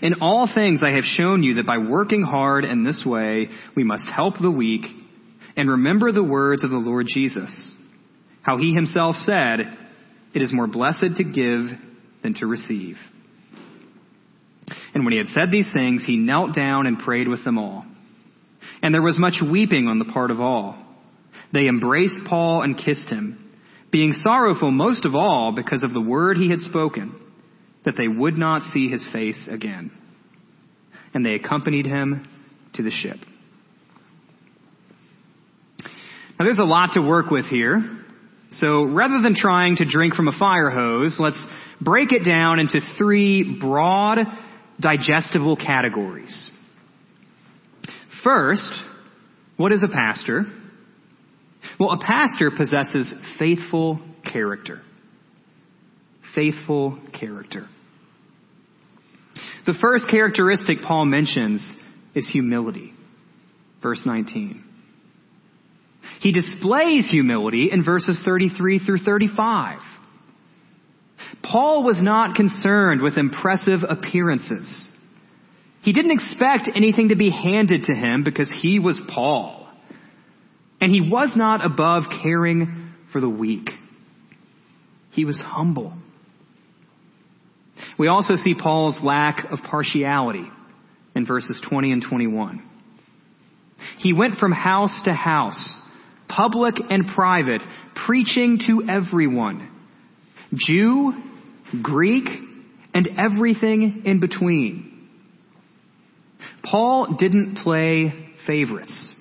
In 0.00 0.16
all 0.20 0.48
things 0.52 0.82
I 0.84 0.92
have 0.92 1.04
shown 1.04 1.42
you 1.42 1.54
that 1.54 1.66
by 1.66 1.78
working 1.78 2.22
hard 2.22 2.64
in 2.64 2.84
this 2.84 3.04
way, 3.04 3.48
we 3.74 3.84
must 3.84 4.08
help 4.08 4.34
the 4.40 4.50
weak 4.50 4.82
and 5.56 5.68
remember 5.68 6.12
the 6.12 6.22
words 6.22 6.62
of 6.62 6.70
the 6.70 6.76
Lord 6.76 7.06
Jesus, 7.08 7.74
how 8.42 8.58
he 8.58 8.72
himself 8.72 9.16
said, 9.16 9.60
it 10.32 10.42
is 10.42 10.52
more 10.52 10.68
blessed 10.68 11.16
to 11.16 11.24
give 11.24 11.78
than 12.22 12.34
to 12.34 12.46
receive. 12.46 12.96
And 14.94 15.04
when 15.04 15.12
he 15.12 15.18
had 15.18 15.28
said 15.28 15.50
these 15.50 15.70
things, 15.72 16.04
he 16.06 16.16
knelt 16.16 16.54
down 16.54 16.86
and 16.86 16.98
prayed 16.98 17.26
with 17.26 17.44
them 17.44 17.58
all. 17.58 17.84
And 18.82 18.94
there 18.94 19.02
was 19.02 19.18
much 19.18 19.42
weeping 19.42 19.88
on 19.88 19.98
the 19.98 20.04
part 20.04 20.30
of 20.30 20.40
all. 20.40 20.80
They 21.52 21.66
embraced 21.66 22.20
Paul 22.28 22.62
and 22.62 22.76
kissed 22.76 23.08
him, 23.08 23.47
being 23.90 24.12
sorrowful 24.12 24.70
most 24.70 25.04
of 25.04 25.14
all 25.14 25.52
because 25.52 25.82
of 25.82 25.92
the 25.92 26.00
word 26.00 26.36
he 26.36 26.50
had 26.50 26.60
spoken 26.60 27.20
that 27.84 27.94
they 27.96 28.08
would 28.08 28.36
not 28.36 28.62
see 28.62 28.88
his 28.88 29.06
face 29.12 29.48
again. 29.50 29.90
And 31.14 31.24
they 31.24 31.34
accompanied 31.34 31.86
him 31.86 32.26
to 32.74 32.82
the 32.82 32.90
ship. 32.90 33.16
Now 36.38 36.44
there's 36.44 36.58
a 36.58 36.64
lot 36.64 36.90
to 36.94 37.00
work 37.00 37.30
with 37.30 37.46
here. 37.46 38.04
So 38.50 38.84
rather 38.84 39.20
than 39.22 39.34
trying 39.34 39.76
to 39.76 39.84
drink 39.84 40.14
from 40.14 40.28
a 40.28 40.38
fire 40.38 40.70
hose, 40.70 41.16
let's 41.18 41.42
break 41.80 42.12
it 42.12 42.24
down 42.24 42.58
into 42.58 42.80
three 42.96 43.58
broad, 43.58 44.18
digestible 44.80 45.56
categories. 45.56 46.50
First, 48.22 48.72
what 49.56 49.72
is 49.72 49.82
a 49.82 49.88
pastor? 49.88 50.44
Well, 51.78 51.92
a 51.92 51.98
pastor 51.98 52.50
possesses 52.50 53.12
faithful 53.38 54.00
character. 54.30 54.82
Faithful 56.34 56.98
character. 57.18 57.66
The 59.66 59.74
first 59.80 60.06
characteristic 60.10 60.78
Paul 60.82 61.04
mentions 61.04 61.60
is 62.14 62.28
humility. 62.30 62.92
Verse 63.82 64.02
19. 64.04 64.64
He 66.20 66.32
displays 66.32 67.08
humility 67.10 67.70
in 67.70 67.84
verses 67.84 68.20
33 68.24 68.80
through 68.80 68.98
35. 68.98 69.80
Paul 71.42 71.84
was 71.84 72.02
not 72.02 72.34
concerned 72.34 73.02
with 73.02 73.16
impressive 73.16 73.80
appearances. 73.88 74.88
He 75.82 75.92
didn't 75.92 76.10
expect 76.10 76.68
anything 76.74 77.10
to 77.10 77.16
be 77.16 77.30
handed 77.30 77.84
to 77.84 77.94
him 77.94 78.24
because 78.24 78.52
he 78.62 78.78
was 78.78 79.00
Paul. 79.08 79.57
And 80.80 80.90
he 80.90 81.00
was 81.00 81.32
not 81.36 81.64
above 81.64 82.04
caring 82.22 82.92
for 83.12 83.20
the 83.20 83.28
weak. 83.28 83.68
He 85.10 85.24
was 85.24 85.40
humble. 85.44 85.94
We 87.98 88.08
also 88.08 88.36
see 88.36 88.54
Paul's 88.60 88.98
lack 89.02 89.50
of 89.50 89.58
partiality 89.68 90.48
in 91.14 91.26
verses 91.26 91.60
20 91.68 91.92
and 91.92 92.04
21. 92.08 92.68
He 93.98 94.12
went 94.12 94.36
from 94.36 94.52
house 94.52 95.02
to 95.04 95.12
house, 95.12 95.80
public 96.28 96.76
and 96.90 97.08
private, 97.08 97.62
preaching 98.06 98.60
to 98.66 98.88
everyone, 98.88 99.68
Jew, 100.54 101.12
Greek, 101.82 102.26
and 102.94 103.08
everything 103.18 104.02
in 104.04 104.20
between. 104.20 105.08
Paul 106.62 107.16
didn't 107.18 107.56
play 107.56 108.12
favorites. 108.46 109.12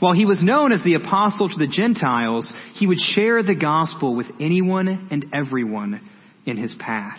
While 0.00 0.12
he 0.12 0.26
was 0.26 0.42
known 0.42 0.72
as 0.72 0.82
the 0.84 0.94
apostle 0.94 1.48
to 1.48 1.58
the 1.58 1.66
Gentiles, 1.66 2.52
he 2.74 2.86
would 2.86 2.98
share 2.98 3.42
the 3.42 3.54
gospel 3.54 4.14
with 4.14 4.26
anyone 4.40 5.08
and 5.10 5.26
everyone 5.32 6.08
in 6.46 6.56
his 6.56 6.74
path. 6.78 7.18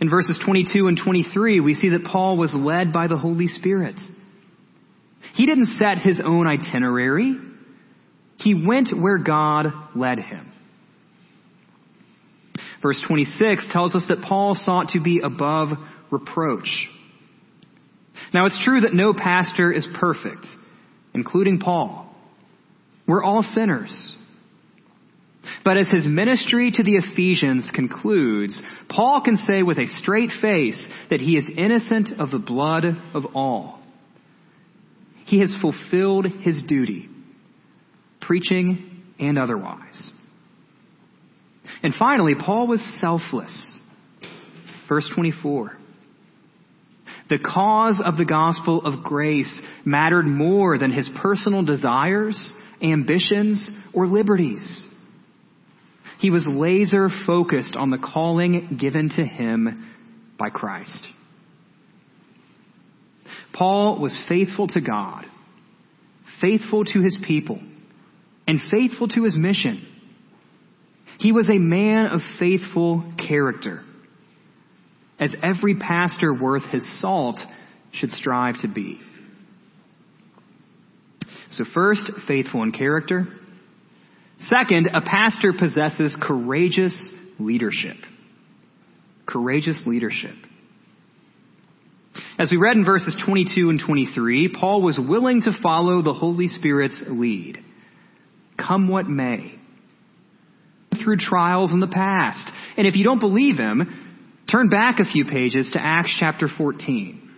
In 0.00 0.10
verses 0.10 0.38
22 0.44 0.88
and 0.88 1.00
23, 1.02 1.60
we 1.60 1.74
see 1.74 1.90
that 1.90 2.04
Paul 2.04 2.36
was 2.36 2.54
led 2.54 2.92
by 2.92 3.06
the 3.06 3.16
Holy 3.16 3.46
Spirit. 3.46 3.94
He 5.34 5.46
didn't 5.46 5.78
set 5.78 5.98
his 5.98 6.20
own 6.22 6.46
itinerary. 6.46 7.36
He 8.38 8.54
went 8.66 8.90
where 8.98 9.18
God 9.18 9.66
led 9.94 10.18
him. 10.18 10.50
Verse 12.82 13.02
26 13.06 13.68
tells 13.72 13.94
us 13.94 14.04
that 14.08 14.22
Paul 14.22 14.56
sought 14.56 14.88
to 14.88 15.00
be 15.00 15.20
above 15.20 15.68
reproach. 16.10 16.88
Now 18.32 18.46
it's 18.46 18.62
true 18.64 18.80
that 18.80 18.94
no 18.94 19.12
pastor 19.14 19.72
is 19.72 19.86
perfect, 19.98 20.46
including 21.14 21.58
Paul. 21.58 22.14
We're 23.06 23.22
all 23.22 23.42
sinners. 23.42 24.16
But 25.64 25.76
as 25.76 25.88
his 25.90 26.06
ministry 26.06 26.70
to 26.72 26.82
the 26.82 26.96
Ephesians 26.96 27.70
concludes, 27.74 28.60
Paul 28.88 29.22
can 29.24 29.36
say 29.36 29.62
with 29.62 29.78
a 29.78 29.86
straight 29.86 30.30
face 30.40 30.80
that 31.10 31.20
he 31.20 31.36
is 31.36 31.50
innocent 31.56 32.20
of 32.20 32.30
the 32.30 32.38
blood 32.38 32.84
of 33.14 33.26
all. 33.34 33.80
He 35.26 35.40
has 35.40 35.54
fulfilled 35.60 36.26
his 36.26 36.62
duty, 36.66 37.08
preaching 38.20 39.02
and 39.18 39.38
otherwise. 39.38 40.12
And 41.82 41.94
finally, 41.94 42.34
Paul 42.38 42.66
was 42.66 42.98
selfless. 43.00 43.76
Verse 44.88 45.10
24. 45.14 45.72
The 47.32 47.38
cause 47.38 47.98
of 48.04 48.18
the 48.18 48.26
gospel 48.26 48.84
of 48.84 49.02
grace 49.02 49.58
mattered 49.86 50.26
more 50.26 50.76
than 50.76 50.92
his 50.92 51.08
personal 51.22 51.62
desires, 51.62 52.52
ambitions, 52.82 53.70
or 53.94 54.06
liberties. 54.06 54.86
He 56.18 56.28
was 56.28 56.46
laser 56.46 57.08
focused 57.26 57.74
on 57.74 57.88
the 57.88 57.96
calling 57.96 58.76
given 58.78 59.08
to 59.16 59.24
him 59.24 59.94
by 60.38 60.50
Christ. 60.50 61.06
Paul 63.54 63.98
was 63.98 64.22
faithful 64.28 64.68
to 64.68 64.82
God, 64.82 65.24
faithful 66.38 66.84
to 66.84 67.00
his 67.00 67.16
people, 67.26 67.60
and 68.46 68.60
faithful 68.70 69.08
to 69.08 69.22
his 69.24 69.38
mission. 69.38 69.86
He 71.18 71.32
was 71.32 71.48
a 71.48 71.58
man 71.58 72.08
of 72.08 72.20
faithful 72.38 73.10
character, 73.16 73.82
as 75.22 75.36
every 75.40 75.76
pastor 75.76 76.34
worth 76.34 76.64
his 76.64 77.00
salt 77.00 77.38
should 77.92 78.10
strive 78.10 78.56
to 78.62 78.68
be. 78.68 78.98
So 81.52 81.64
first, 81.72 82.10
faithful 82.26 82.62
in 82.64 82.72
character. 82.72 83.26
Second, 84.40 84.88
a 84.92 85.00
pastor 85.00 85.52
possesses 85.56 86.16
courageous 86.20 86.96
leadership. 87.38 87.96
Courageous 89.26 89.84
leadership. 89.86 90.34
As 92.38 92.50
we 92.50 92.56
read 92.56 92.76
in 92.76 92.84
verses 92.84 93.14
22 93.24 93.70
and 93.70 93.80
23, 93.86 94.56
Paul 94.58 94.82
was 94.82 94.98
willing 94.98 95.42
to 95.42 95.52
follow 95.62 96.02
the 96.02 96.14
Holy 96.14 96.48
Spirit's 96.48 97.00
lead. 97.06 97.58
Come 98.58 98.88
what 98.88 99.06
may. 99.06 99.54
Through 101.04 101.18
trials 101.18 101.72
in 101.72 101.78
the 101.78 101.86
past. 101.86 102.50
And 102.76 102.86
if 102.88 102.96
you 102.96 103.04
don't 103.04 103.20
believe 103.20 103.56
him, 103.58 104.01
turn 104.52 104.68
back 104.68 105.00
a 105.00 105.04
few 105.04 105.24
pages 105.24 105.70
to 105.72 105.82
Acts 105.82 106.14
chapter 106.20 106.46
14. 106.46 107.30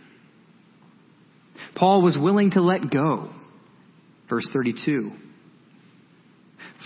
Paul 1.77 2.03
was 2.03 2.19
willing 2.21 2.51
to 2.53 2.61
let 2.61 2.91
go. 2.91 3.31
Verse 4.29 4.49
32. 4.53 5.13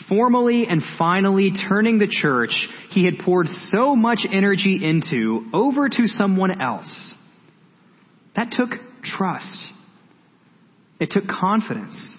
Formally 0.08 0.66
and 0.68 0.82
finally 0.98 1.52
turning 1.68 1.98
the 1.98 2.06
church 2.06 2.68
he 2.90 3.04
had 3.04 3.18
poured 3.24 3.46
so 3.70 3.96
much 3.96 4.20
energy 4.30 4.80
into 4.82 5.48
over 5.52 5.88
to 5.88 6.06
someone 6.06 6.60
else 6.60 7.14
that 8.36 8.52
took 8.52 8.70
trust. 9.02 9.58
It 11.00 11.10
took 11.10 11.24
confidence. 11.26 12.16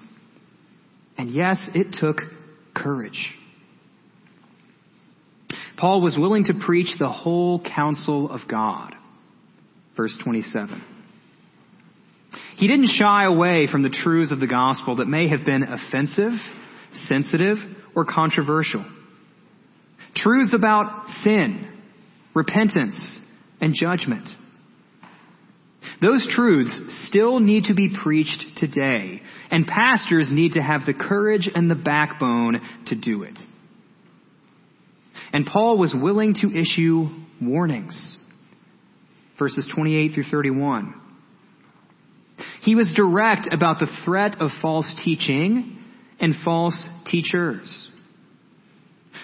And 1.17 1.29
yes, 1.31 1.69
it 1.73 1.95
took 1.99 2.17
courage. 2.73 3.33
Paul 5.79 6.01
was 6.01 6.17
willing 6.17 6.43
to 6.45 6.53
preach 6.53 6.89
the 6.99 7.07
whole 7.07 7.61
counsel 7.61 8.29
of 8.29 8.41
God. 8.49 8.93
Verse 9.95 10.17
27. 10.23 10.83
He 12.57 12.67
didn't 12.67 12.87
shy 12.87 13.23
away 13.23 13.67
from 13.71 13.83
the 13.83 13.89
truths 13.89 14.33
of 14.33 14.41
the 14.41 14.47
gospel 14.47 14.97
that 14.97 15.07
may 15.07 15.29
have 15.29 15.45
been 15.45 15.63
offensive, 15.63 16.33
sensitive, 16.91 17.57
or 17.95 18.03
controversial. 18.03 18.85
Truths 20.15 20.53
about 20.53 21.07
sin, 21.23 21.65
repentance, 22.33 23.19
and 23.61 23.73
judgment. 23.73 24.27
Those 26.01 26.27
truths 26.29 26.81
still 27.07 27.39
need 27.39 27.65
to 27.65 27.73
be 27.73 27.95
preached 28.03 28.57
today, 28.57 29.21
and 29.49 29.65
pastors 29.65 30.29
need 30.31 30.53
to 30.53 30.61
have 30.61 30.81
the 30.85 30.93
courage 30.93 31.49
and 31.53 31.69
the 31.69 31.75
backbone 31.75 32.59
to 32.87 32.95
do 32.95 33.23
it. 33.23 33.39
And 35.33 35.45
Paul 35.45 35.77
was 35.77 35.95
willing 35.95 36.35
to 36.35 36.47
issue 36.47 37.07
warnings. 37.41 38.17
Verses 39.37 39.69
28 39.73 40.13
through 40.13 40.23
31. 40.29 40.93
He 42.61 42.75
was 42.75 42.91
direct 42.95 43.47
about 43.53 43.79
the 43.79 43.89
threat 44.05 44.41
of 44.41 44.51
false 44.61 44.93
teaching 45.03 45.77
and 46.19 46.33
false 46.43 46.89
teachers. 47.05 47.89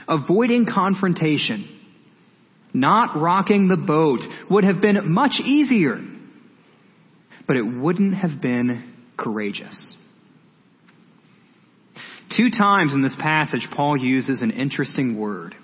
Avoiding 0.08 0.65
confrontation, 0.72 1.68
not 2.74 3.20
rocking 3.20 3.68
the 3.68 3.78
boat 3.78 4.22
would 4.50 4.63
have 4.63 4.82
been 4.82 5.12
much 5.12 5.39
easier 5.44 6.00
but 7.48 7.58
it 7.58 7.63
wouldn't 7.63 8.15
have 8.15 8.41
been 8.41 8.94
courageous. 9.18 9.96
Two 12.36 12.50
times 12.50 12.94
in 12.94 13.02
this 13.02 13.15
passage, 13.20 13.68
Paul 13.76 13.98
uses 13.98 14.41
an 14.41 14.52
interesting 14.52 15.18
word. 15.18 15.56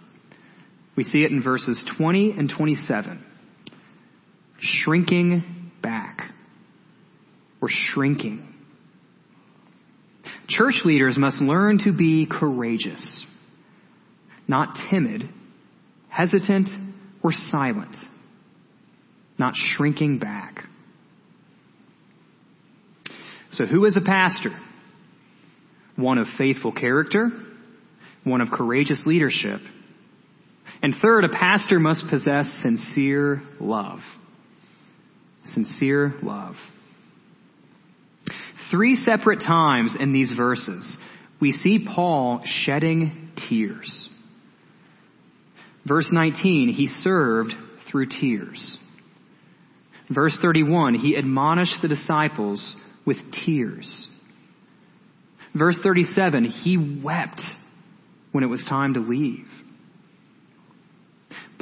We 0.95 1.04
see 1.04 1.23
it 1.23 1.32
in 1.32 1.41
verses 1.41 1.84
20 1.97 2.32
and 2.32 2.51
27. 2.56 3.23
Shrinking 4.60 5.71
back. 5.82 6.19
Or 7.62 7.69
shrinking. 7.69 8.47
Church 10.47 10.82
leaders 10.84 11.17
must 11.17 11.41
learn 11.41 11.80
to 11.86 11.93
be 11.93 12.27
courageous, 12.30 13.25
not 14.49 14.77
timid, 14.89 15.23
hesitant, 16.10 16.67
or 17.23 17.32
silent, 17.32 17.95
not 19.39 19.54
shrinking 19.56 20.19
back. 20.19 20.60
So 23.51 23.65
who 23.65 23.86
is 23.86 23.95
a 23.95 24.01
pastor? 24.01 24.51
One 25.95 26.17
of 26.17 26.27
faithful 26.38 26.73
character, 26.73 27.30
one 28.25 28.41
of 28.41 28.49
courageous 28.49 29.04
leadership. 29.06 29.62
And 30.82 30.96
third, 31.02 31.24
a 31.24 31.30
pastor 31.30 31.80
must 31.80 32.06
possess 32.10 32.48
sincere 32.62 33.41
love. 33.60 34.00
Sincere 35.44 36.15
love. 36.24 36.56
Three 38.72 38.96
separate 38.96 39.39
times 39.39 39.96
in 40.00 40.13
these 40.13 40.32
verses, 40.36 40.98
we 41.39 41.52
see 41.52 41.86
Paul 41.94 42.41
shedding 42.46 43.30
tears. 43.50 44.10
Verse 45.88 46.10
19, 46.12 46.70
he 46.70 46.88
served 46.88 47.54
through 47.91 48.08
tears. 48.08 48.78
Verse 50.13 50.38
31, 50.41 50.96
he 50.96 51.15
admonished 51.15 51.78
the 51.82 51.88
disciples 51.88 52.76
with 53.06 53.17
tears. 53.46 54.08
Verse 55.56 55.80
37, 55.84 56.46
he 56.46 57.02
wept 57.04 57.41
when 58.32 58.44
it 58.44 58.48
was 58.48 58.65
time 58.70 58.94
to 58.94 59.00
leave. 59.00 59.48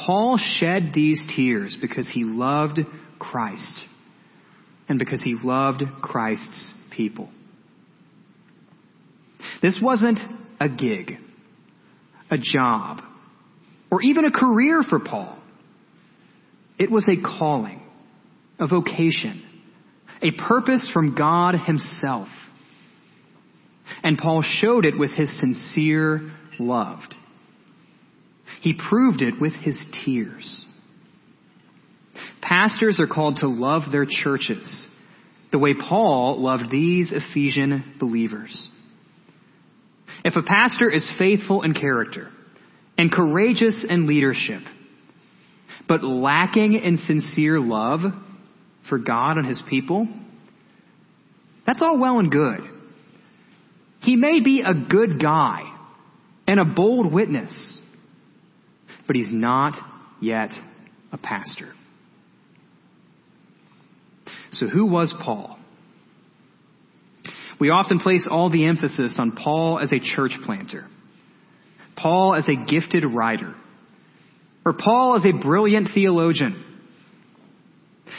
Paul 0.05 0.37
shed 0.37 0.91
these 0.93 1.21
tears 1.35 1.77
because 1.79 2.09
he 2.11 2.23
loved 2.23 2.79
Christ 3.19 3.79
and 4.87 4.97
because 4.97 5.21
he 5.21 5.35
loved 5.43 5.83
Christ's 6.01 6.73
people. 6.89 7.29
This 9.61 9.79
wasn't 9.81 10.19
a 10.59 10.69
gig, 10.69 11.17
a 12.31 12.37
job, 12.37 13.01
or 13.91 14.01
even 14.01 14.25
a 14.25 14.31
career 14.31 14.83
for 14.87 14.99
Paul. 14.99 15.37
It 16.77 16.89
was 16.89 17.05
a 17.09 17.21
calling, 17.21 17.81
a 18.57 18.67
vocation, 18.67 19.43
a 20.21 20.31
purpose 20.31 20.89
from 20.93 21.15
God 21.15 21.55
himself. 21.55 22.29
And 24.03 24.17
Paul 24.17 24.43
showed 24.43 24.85
it 24.85 24.97
with 24.97 25.11
his 25.11 25.37
sincere 25.39 26.31
love. 26.57 26.99
He 28.61 28.73
proved 28.73 29.21
it 29.21 29.39
with 29.39 29.53
his 29.53 29.81
tears. 30.03 30.65
Pastors 32.41 32.99
are 32.99 33.07
called 33.07 33.37
to 33.37 33.47
love 33.47 33.83
their 33.91 34.05
churches 34.05 34.87
the 35.51 35.59
way 35.59 35.73
Paul 35.73 36.41
loved 36.41 36.69
these 36.69 37.11
Ephesian 37.11 37.95
believers. 37.99 38.67
If 40.23 40.35
a 40.35 40.43
pastor 40.43 40.91
is 40.91 41.09
faithful 41.17 41.63
in 41.63 41.73
character 41.73 42.29
and 42.97 43.11
courageous 43.11 43.85
in 43.87 44.07
leadership, 44.07 44.61
but 45.87 46.03
lacking 46.03 46.73
in 46.73 46.97
sincere 46.97 47.59
love, 47.59 48.01
for 48.89 48.97
God 48.97 49.37
and 49.37 49.47
His 49.47 49.61
people, 49.69 50.07
that's 51.65 51.81
all 51.81 51.99
well 51.99 52.19
and 52.19 52.31
good. 52.31 52.59
He 54.01 54.15
may 54.15 54.41
be 54.43 54.61
a 54.65 54.73
good 54.73 55.21
guy 55.21 55.63
and 56.47 56.59
a 56.59 56.65
bold 56.65 57.13
witness, 57.13 57.79
but 59.09 59.15
he's 59.15 59.31
not 59.31 59.73
yet 60.21 60.51
a 61.11 61.17
pastor. 61.17 61.73
So 64.51 64.67
who 64.67 64.85
was 64.85 65.11
Paul? 65.19 65.57
We 67.59 67.71
often 67.71 67.97
place 67.97 68.27
all 68.29 68.51
the 68.51 68.67
emphasis 68.67 69.15
on 69.17 69.31
Paul 69.31 69.79
as 69.79 69.91
a 69.91 69.99
church 69.99 70.33
planter, 70.45 70.85
Paul 71.95 72.35
as 72.35 72.47
a 72.47 72.71
gifted 72.71 73.03
writer, 73.03 73.55
or 74.63 74.73
Paul 74.73 75.15
as 75.15 75.25
a 75.25 75.31
brilliant 75.41 75.89
theologian. 75.91 76.63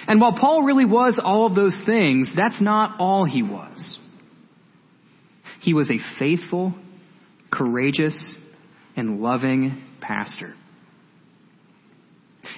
And 0.08 0.20
while 0.20 0.36
Paul 0.36 0.64
really 0.64 0.86
was 0.86 1.20
all 1.22 1.46
of 1.46 1.54
those 1.54 1.80
things, 1.86 2.32
that's 2.36 2.60
not 2.60 2.98
all 2.98 3.24
he 3.24 3.44
was. 3.44 3.96
He 5.60 5.72
was 5.72 5.88
a 5.88 6.00
faithful, 6.18 6.74
courageous, 7.52 8.36
and 8.96 9.20
loving 9.20 9.84
pastor. 10.00 10.54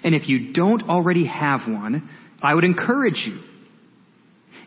And 0.04 0.14
if 0.14 0.28
you 0.28 0.52
don't 0.52 0.88
already 0.88 1.26
have 1.26 1.60
one, 1.68 2.08
I 2.42 2.54
would 2.54 2.64
encourage 2.64 3.26
you. 3.26 3.40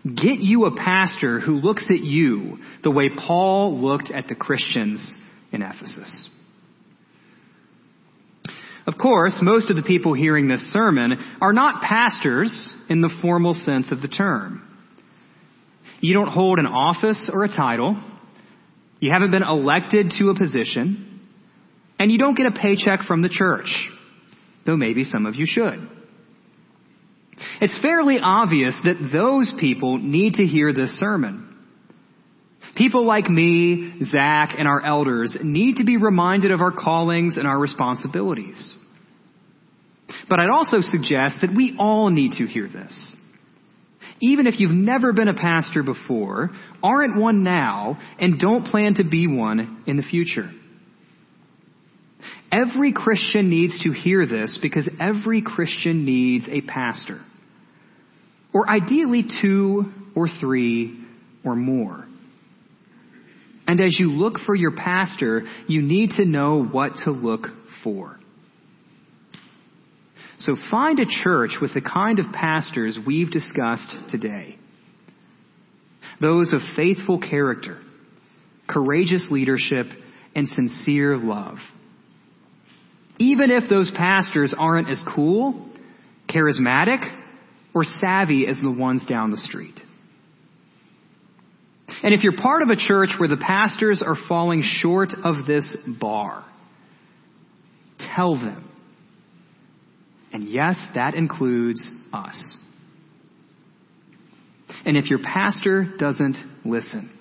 Get 0.05 0.39
you 0.39 0.65
a 0.65 0.75
pastor 0.75 1.39
who 1.39 1.53
looks 1.53 1.89
at 1.89 1.99
you 1.99 2.59
the 2.83 2.91
way 2.91 3.09
Paul 3.09 3.79
looked 3.79 4.11
at 4.11 4.27
the 4.27 4.35
Christians 4.35 5.13
in 5.51 5.61
Ephesus. 5.61 6.29
Of 8.87 8.99
course, 8.99 9.39
most 9.41 9.71
of 9.71 9.75
the 9.75 9.81
people 9.81 10.13
hearing 10.13 10.47
this 10.47 10.61
sermon 10.71 11.17
are 11.41 11.53
not 11.53 11.81
pastors 11.81 12.71
in 12.87 13.01
the 13.01 13.09
formal 13.21 13.55
sense 13.55 13.91
of 13.91 14.01
the 14.01 14.07
term. 14.07 14.61
You 16.01 16.13
don't 16.13 16.27
hold 16.27 16.59
an 16.59 16.67
office 16.67 17.31
or 17.33 17.43
a 17.43 17.47
title. 17.47 18.01
You 18.99 19.11
haven't 19.11 19.31
been 19.31 19.43
elected 19.43 20.13
to 20.19 20.29
a 20.29 20.37
position. 20.37 21.21
And 21.97 22.11
you 22.11 22.19
don't 22.19 22.37
get 22.37 22.45
a 22.45 22.51
paycheck 22.51 23.01
from 23.07 23.23
the 23.23 23.29
church, 23.29 23.89
though 24.65 24.77
maybe 24.77 25.03
some 25.03 25.25
of 25.25 25.35
you 25.35 25.45
should. 25.47 25.89
It's 27.61 27.79
fairly 27.81 28.19
obvious 28.21 28.79
that 28.83 29.09
those 29.11 29.51
people 29.59 29.97
need 29.97 30.35
to 30.35 30.45
hear 30.45 30.73
this 30.73 30.91
sermon. 30.99 31.41
People 32.75 33.05
like 33.05 33.29
me, 33.29 33.99
Zach, 34.03 34.55
and 34.57 34.67
our 34.67 34.83
elders 34.83 35.37
need 35.41 35.77
to 35.77 35.85
be 35.85 35.97
reminded 35.97 36.51
of 36.51 36.61
our 36.61 36.71
callings 36.71 37.37
and 37.37 37.47
our 37.47 37.57
responsibilities. 37.57 38.75
But 40.29 40.39
I'd 40.39 40.49
also 40.49 40.81
suggest 40.81 41.37
that 41.41 41.55
we 41.55 41.75
all 41.79 42.09
need 42.09 42.33
to 42.33 42.45
hear 42.45 42.67
this. 42.67 43.15
Even 44.21 44.47
if 44.47 44.59
you've 44.59 44.71
never 44.71 45.13
been 45.13 45.27
a 45.27 45.33
pastor 45.33 45.83
before, 45.83 46.49
aren't 46.81 47.17
one 47.19 47.43
now, 47.43 47.99
and 48.19 48.39
don't 48.39 48.65
plan 48.65 48.95
to 48.95 49.03
be 49.03 49.27
one 49.27 49.83
in 49.87 49.97
the 49.97 50.03
future. 50.03 50.49
Every 52.55 52.93
Christian 52.93 53.49
needs 53.49 53.83
to 53.83 53.91
hear 53.91 54.25
this 54.25 54.57
because 54.61 54.89
every 54.97 55.41
Christian 55.41 56.05
needs 56.05 56.47
a 56.49 56.61
pastor. 56.61 57.19
Or 58.53 58.69
ideally 58.69 59.25
two 59.41 59.91
or 60.15 60.29
three 60.39 61.03
or 61.43 61.57
more. 61.57 62.05
And 63.67 63.81
as 63.81 63.97
you 63.99 64.11
look 64.11 64.39
for 64.45 64.55
your 64.55 64.71
pastor, 64.71 65.41
you 65.67 65.81
need 65.81 66.11
to 66.11 66.23
know 66.23 66.63
what 66.63 66.93
to 67.03 67.11
look 67.11 67.47
for. 67.83 68.17
So 70.39 70.55
find 70.71 70.99
a 70.99 71.05
church 71.23 71.57
with 71.61 71.73
the 71.73 71.81
kind 71.81 72.19
of 72.19 72.27
pastors 72.31 72.97
we've 73.05 73.31
discussed 73.31 73.93
today. 74.11 74.57
Those 76.21 76.53
of 76.53 76.61
faithful 76.77 77.19
character, 77.19 77.81
courageous 78.69 79.27
leadership, 79.29 79.87
and 80.35 80.47
sincere 80.47 81.17
love. 81.17 81.57
Even 83.17 83.51
if 83.51 83.69
those 83.69 83.91
pastors 83.95 84.53
aren't 84.57 84.89
as 84.89 85.01
cool, 85.15 85.69
charismatic, 86.29 86.99
or 87.73 87.83
savvy 87.83 88.47
as 88.47 88.59
the 88.61 88.71
ones 88.71 89.05
down 89.05 89.31
the 89.31 89.37
street. 89.37 89.79
And 92.03 92.13
if 92.13 92.23
you're 92.23 92.37
part 92.37 92.61
of 92.61 92.69
a 92.69 92.75
church 92.75 93.11
where 93.17 93.29
the 93.29 93.37
pastors 93.37 94.03
are 94.05 94.15
falling 94.27 94.63
short 94.63 95.09
of 95.23 95.45
this 95.45 95.75
bar, 95.99 96.45
tell 98.15 98.35
them. 98.35 98.69
And 100.33 100.43
yes, 100.49 100.75
that 100.95 101.15
includes 101.15 101.89
us. 102.11 102.57
And 104.85 104.97
if 104.97 105.09
your 105.09 105.19
pastor 105.19 105.87
doesn't 105.97 106.37
listen, 106.63 107.11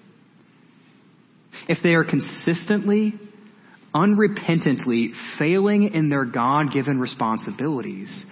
if 1.68 1.78
they 1.83 1.90
are 1.90 2.04
consistently, 2.04 3.14
unrepentantly 3.94 5.11
failing 5.38 5.94
in 5.94 6.09
their 6.09 6.24
God 6.24 6.72
given 6.72 6.98
responsibilities, 6.98 8.24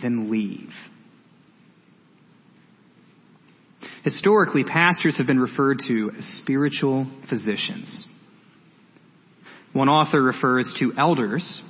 then 0.00 0.30
leave. 0.30 0.70
Historically, 4.04 4.64
pastors 4.64 5.18
have 5.18 5.26
been 5.26 5.40
referred 5.40 5.78
to 5.86 6.10
as 6.16 6.24
spiritual 6.42 7.06
physicians. 7.28 8.06
One 9.72 9.88
author 9.88 10.22
refers 10.22 10.72
to 10.80 10.92
elders 10.98 11.62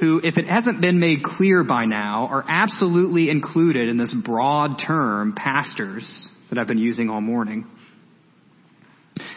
who, 0.00 0.20
if 0.24 0.38
it 0.38 0.46
hasn't 0.46 0.80
been 0.80 0.98
made 0.98 1.22
clear 1.22 1.62
by 1.62 1.84
now, 1.84 2.26
are 2.30 2.44
absolutely 2.48 3.28
included 3.28 3.88
in 3.88 3.98
this 3.98 4.14
broad 4.24 4.80
term, 4.84 5.34
pastors, 5.36 6.28
that 6.48 6.58
I've 6.58 6.66
been 6.66 6.78
using 6.78 7.10
all 7.10 7.20
morning. 7.20 7.66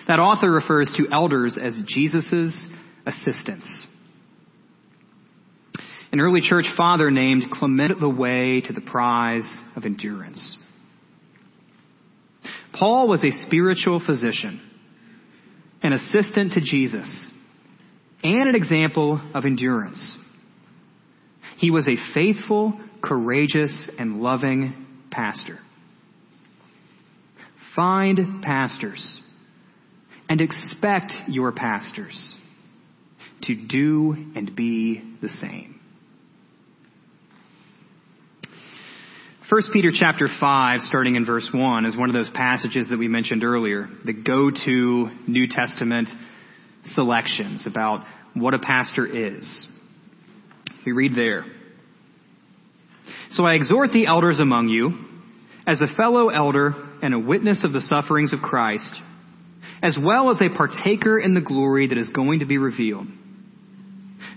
That 0.08 0.20
author 0.20 0.50
refers 0.50 0.94
to 0.98 1.08
elders 1.12 1.58
as 1.62 1.80
Jesus' 1.86 2.68
assistants. 3.06 3.88
An 6.12 6.20
early 6.20 6.42
church 6.42 6.66
father 6.78 7.10
named 7.10 7.46
Clement 7.52 8.00
the 8.00 8.10
way 8.10 8.62
to 8.62 8.74
the 8.74 8.82
prize 8.82 9.50
of 9.76 9.84
endurance. 9.84 10.56
Paul 12.72 13.08
was 13.08 13.24
a 13.24 13.32
spiritual 13.32 14.00
physician, 14.00 14.62
an 15.82 15.94
assistant 15.94 16.54
to 16.54 16.62
Jesus, 16.62 17.32
and 18.24 18.48
an 18.48 18.56
example 18.56 19.22
of 19.34 19.46
endurance. 19.46 20.18
He 21.58 21.72
was 21.72 21.88
a 21.88 22.14
faithful, 22.14 22.80
courageous, 23.02 23.90
and 23.98 24.22
loving 24.22 24.86
pastor. 25.12 25.60
Find 27.76 28.44
pastors 28.44 29.20
and 30.30 30.42
expect 30.42 31.12
your 31.28 31.52
pastors 31.52 32.36
to 33.44 33.56
do 33.56 34.14
and 34.36 34.56
be 34.56 35.18
the 35.22 35.30
same. 35.30 35.80
1 39.50 39.62
Peter 39.72 39.90
chapter 39.94 40.28
5, 40.40 40.80
starting 40.82 41.16
in 41.16 41.26
verse 41.26 41.50
1, 41.54 41.86
is 41.86 41.96
one 41.96 42.10
of 42.10 42.16
those 42.16 42.30
passages 42.34 42.90
that 42.90 42.98
we 42.98 43.08
mentioned 43.08 43.44
earlier, 43.44 43.88
the 44.04 44.14
go-to 44.14 45.10
New 45.28 45.48
Testament 45.48 46.08
selections 46.86 47.68
about 47.68 48.06
what 48.34 48.54
a 48.54 48.60
pastor 48.60 49.06
is. 49.06 49.68
We 50.86 50.94
read 50.94 51.16
there. 51.16 51.46
So 53.32 53.46
I 53.46 53.54
exhort 53.54 53.92
the 53.92 54.08
elders 54.08 54.40
among 54.40 54.70
you, 54.70 54.98
as 55.68 55.82
a 55.82 55.96
fellow 55.96 56.30
elder 56.30 56.74
and 57.02 57.14
a 57.14 57.20
witness 57.20 57.64
of 57.64 57.74
the 57.74 57.82
sufferings 57.82 58.34
of 58.34 58.40
Christ, 58.40 58.96
as 59.82 59.98
well 60.02 60.32
as 60.32 60.42
a 60.42 60.56
partaker 60.56 61.20
in 61.20 61.34
the 61.34 61.42
glory 61.42 61.88
that 61.88 61.98
is 61.98 62.10
going 62.10 62.40
to 62.40 62.46
be 62.46 62.58
revealed. 62.58 63.08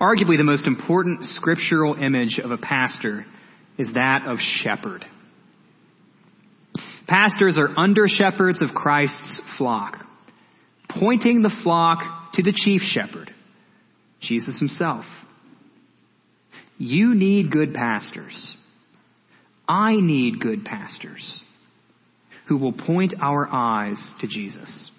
Arguably, 0.00 0.38
the 0.38 0.44
most 0.44 0.66
important 0.66 1.24
scriptural 1.24 1.94
image 1.94 2.40
of 2.42 2.50
a 2.50 2.56
pastor 2.56 3.26
is 3.78 3.92
that 3.94 4.22
of 4.26 4.38
shepherd. 4.38 5.04
Pastors 7.06 7.58
are 7.58 7.68
under 7.76 8.06
shepherds 8.06 8.62
of 8.62 8.70
Christ's 8.74 9.42
flock, 9.58 9.96
pointing 10.88 11.42
the 11.42 11.54
flock 11.62 12.32
to 12.34 12.42
the 12.42 12.52
chief 12.52 12.80
shepherd, 12.82 13.30
Jesus 14.20 14.58
himself. 14.58 15.04
You 16.78 17.14
need 17.14 17.50
good 17.50 17.74
pastors. 17.74 18.56
I 19.68 19.96
need 19.96 20.40
good 20.40 20.64
pastors 20.64 21.42
who 22.48 22.56
will 22.56 22.72
point 22.72 23.14
our 23.20 23.46
eyes 23.52 24.12
to 24.20 24.26
Jesus. 24.26 24.90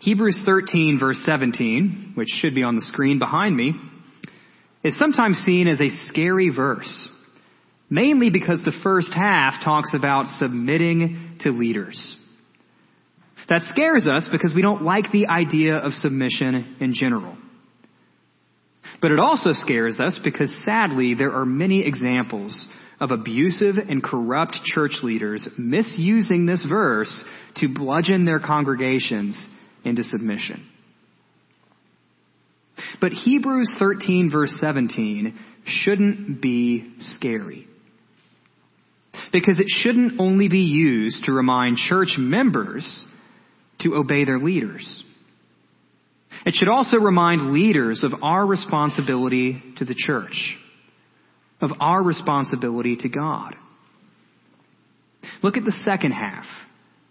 Hebrews 0.00 0.40
13 0.44 0.98
verse 1.00 1.20
17, 1.24 2.12
which 2.14 2.28
should 2.28 2.54
be 2.54 2.62
on 2.62 2.76
the 2.76 2.82
screen 2.82 3.18
behind 3.18 3.56
me, 3.56 3.74
is 4.84 4.96
sometimes 4.98 5.38
seen 5.38 5.66
as 5.66 5.80
a 5.80 5.90
scary 6.06 6.50
verse, 6.54 7.08
mainly 7.90 8.30
because 8.30 8.62
the 8.64 8.78
first 8.82 9.12
half 9.12 9.64
talks 9.64 9.94
about 9.94 10.26
submitting 10.38 11.38
to 11.40 11.50
leaders. 11.50 12.16
That 13.48 13.62
scares 13.72 14.06
us 14.06 14.28
because 14.30 14.54
we 14.54 14.62
don't 14.62 14.82
like 14.82 15.10
the 15.10 15.26
idea 15.28 15.76
of 15.76 15.92
submission 15.94 16.76
in 16.80 16.92
general. 16.94 17.36
But 19.00 19.12
it 19.12 19.18
also 19.18 19.50
scares 19.52 19.98
us 20.00 20.20
because 20.22 20.54
sadly 20.64 21.14
there 21.14 21.32
are 21.32 21.46
many 21.46 21.86
examples 21.86 22.68
of 23.00 23.10
abusive 23.10 23.76
and 23.76 24.02
corrupt 24.02 24.58
church 24.64 24.98
leaders 25.02 25.48
misusing 25.56 26.46
this 26.46 26.66
verse 26.68 27.24
to 27.56 27.68
bludgeon 27.68 28.24
their 28.24 28.40
congregations 28.40 29.46
into 29.84 30.04
submission. 30.04 30.68
But 33.00 33.12
Hebrews 33.12 33.74
13 33.78 34.30
verse 34.30 34.56
17 34.60 35.38
shouldn't 35.64 36.40
be 36.40 36.94
scary. 36.98 37.66
Because 39.32 39.58
it 39.58 39.66
shouldn't 39.68 40.20
only 40.20 40.48
be 40.48 40.60
used 40.60 41.24
to 41.24 41.32
remind 41.32 41.76
church 41.76 42.14
members 42.18 43.04
to 43.80 43.94
obey 43.94 44.24
their 44.24 44.38
leaders. 44.38 45.04
It 46.46 46.54
should 46.54 46.68
also 46.68 46.98
remind 46.98 47.52
leaders 47.52 48.04
of 48.04 48.12
our 48.22 48.46
responsibility 48.46 49.62
to 49.78 49.84
the 49.84 49.94
church, 49.94 50.56
of 51.60 51.70
our 51.80 52.02
responsibility 52.02 52.96
to 52.96 53.08
God. 53.08 53.54
Look 55.42 55.56
at 55.56 55.64
the 55.64 55.76
second 55.84 56.12
half 56.12 56.44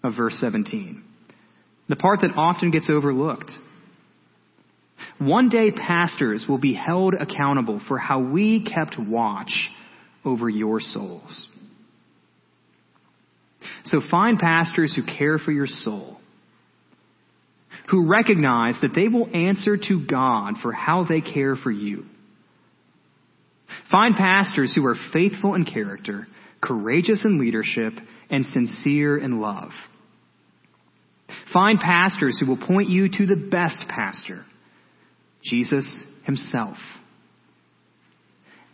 of 0.04 0.16
verse 0.16 0.38
17, 0.40 1.04
the 1.90 1.96
part 1.96 2.22
that 2.22 2.36
often 2.36 2.72
gets 2.72 2.90
overlooked. 2.90 3.52
One 5.20 5.50
day 5.50 5.72
pastors 5.72 6.46
will 6.48 6.58
be 6.60 6.74
held 6.74 7.14
accountable 7.14 7.82
for 7.88 7.98
how 7.98 8.20
we 8.20 8.64
kept 8.64 8.98
watch 9.00 9.70
over 10.24 10.50
your 10.50 10.80
souls. 10.80 11.48
So 13.86 14.02
find 14.12 14.38
pastors 14.38 14.96
who 14.96 15.04
care 15.04 15.40
for 15.40 15.52
your 15.52 15.68
soul, 15.68 16.20
who 17.90 18.08
recognize 18.08 18.78
that 18.82 18.94
they 18.94 19.08
will 19.08 19.30
answer 19.34 19.78
to 19.78 20.06
God 20.06 20.56
for 20.62 20.72
how 20.72 21.06
they 21.06 21.22
care 21.22 21.56
for 21.56 21.72
you. 21.72 22.06
Find 23.90 24.16
pastors 24.16 24.74
who 24.76 24.86
are 24.86 24.98
faithful 25.14 25.56
in 25.56 25.66
character, 25.66 26.28
courageous 26.62 27.24
in 27.24 27.40
leadership, 27.40 27.94
and 28.30 28.46
sincere 28.46 29.18
in 29.18 29.40
love. 29.40 29.72
Find 31.58 31.80
pastors 31.80 32.40
who 32.40 32.46
will 32.46 32.68
point 32.68 32.88
you 32.88 33.10
to 33.10 33.26
the 33.26 33.36
best 33.36 33.78
pastor, 33.90 34.46
Jesus 35.44 35.88
himself. 36.24 36.78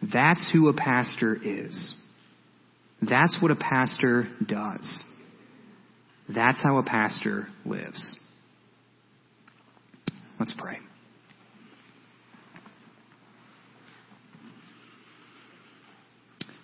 That's 0.01 0.51
who 0.51 0.67
a 0.67 0.73
pastor 0.73 1.33
is. 1.41 1.95
That's 3.01 3.37
what 3.41 3.51
a 3.51 3.55
pastor 3.55 4.27
does. 4.45 5.01
That's 6.27 6.61
how 6.61 6.77
a 6.77 6.83
pastor 6.83 7.47
lives. 7.65 8.17
Let's 10.37 10.53
pray. 10.57 10.79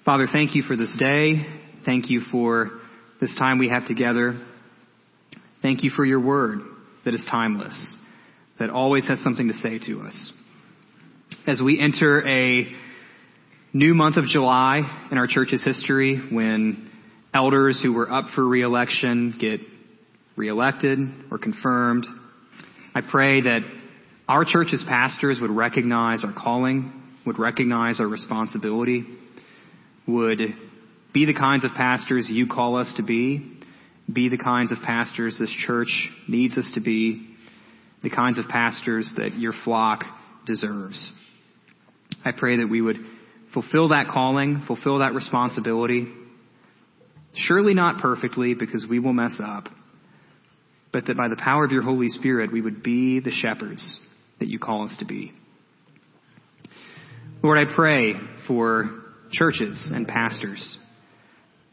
Father, 0.03 0.27
thank 0.29 0.53
you 0.53 0.63
for 0.63 0.75
this 0.75 0.93
day. 0.99 1.45
Thank 1.86 2.10
you 2.10 2.23
for 2.29 2.71
this 3.21 3.34
time 3.39 3.58
we 3.58 3.69
have 3.69 3.86
together. 3.86 4.38
Thank 5.62 5.84
you 5.84 5.89
for 5.89 6.06
your 6.06 6.19
word 6.19 6.60
that 7.06 7.13
is 7.13 7.26
timeless, 7.30 7.95
that 8.60 8.69
always 8.69 9.08
has 9.08 9.22
something 9.22 9.48
to 9.50 9.54
say 9.54 9.80
to 9.88 10.02
us. 10.02 10.32
As 11.48 11.62
we 11.62 11.80
enter 11.80 12.26
a 12.28 12.67
new 13.74 13.93
month 13.93 14.17
of 14.17 14.26
July 14.26 15.08
in 15.12 15.17
our 15.17 15.28
church's 15.28 15.63
history 15.63 16.19
when 16.32 16.89
elders 17.34 17.80
who 17.82 17.93
were 17.93 18.12
up 18.12 18.26
for 18.34 18.48
reelection 18.48 19.36
get 19.39 19.62
reelected 20.36 20.98
or 21.30 21.38
confirmed. 21.38 22.08
I 22.95 23.02
pray 23.02 23.41
that 23.41 23.60
our 24.28 24.45
church's 24.45 24.84
pastors 24.88 25.39
would 25.41 25.52
recognize 25.52 26.24
our 26.24 26.34
calling, 26.34 26.93
would 27.26 27.38
recognize 27.38 28.00
our 28.00 28.08
responsibility, 28.08 29.06
would 30.08 30.41
be 31.13 31.26
the 31.26 31.34
kinds 31.34 31.65
of 31.65 31.72
pastors 31.72 32.28
you 32.30 32.48
call 32.48 32.78
us 32.78 32.93
to 32.98 33.04
be, 33.04 33.59
be 34.13 34.30
the 34.30 34.38
kinds 34.38 34.72
of 34.72 34.80
pastors 34.80 35.38
this 35.39 35.54
church 35.65 36.10
needs 36.28 36.58
us 36.58 36.69
to 36.76 36.82
be, 36.82 37.36
the 38.04 38.10
kinds 38.10 38.39
of 38.39 38.45
pastors 38.48 39.12
that 39.17 39.38
your 39.38 39.54
flock 39.63 40.04
deserves. 40.45 41.12
I 42.24 42.32
pray 42.32 42.58
that 42.58 42.67
we 42.67 42.82
would 42.82 42.98
fulfill 43.54 43.89
that 43.89 44.08
calling, 44.08 44.63
fulfill 44.67 45.00
that 45.00 45.13
responsibility. 45.13 46.08
Surely 47.36 47.74
not 47.74 48.02
perfectly 48.02 48.54
because 48.54 48.86
we 48.89 49.00
will 49.00 49.13
mess 49.13 49.39
up, 49.43 49.65
but 50.91 51.06
that 51.06 51.17
by 51.17 51.28
the 51.28 51.36
power 51.36 51.63
of 51.63 51.72
your 51.72 51.84
Holy 51.84 52.10
Spirit 52.10 52.52
we 52.52 52.62
would 52.62 52.82
be 52.82 53.19
the 53.19 53.32
shepherds 53.32 53.98
that 54.39 54.48
you 54.48 54.60
call 54.60 54.86
us 54.86 54.95
to 55.00 55.06
be. 55.06 55.32
Lord, 57.43 57.58
I 57.58 57.74
pray 57.74 58.13
for 58.48 59.02
churches 59.32 59.89
and 59.93 60.08
pastors 60.08 60.78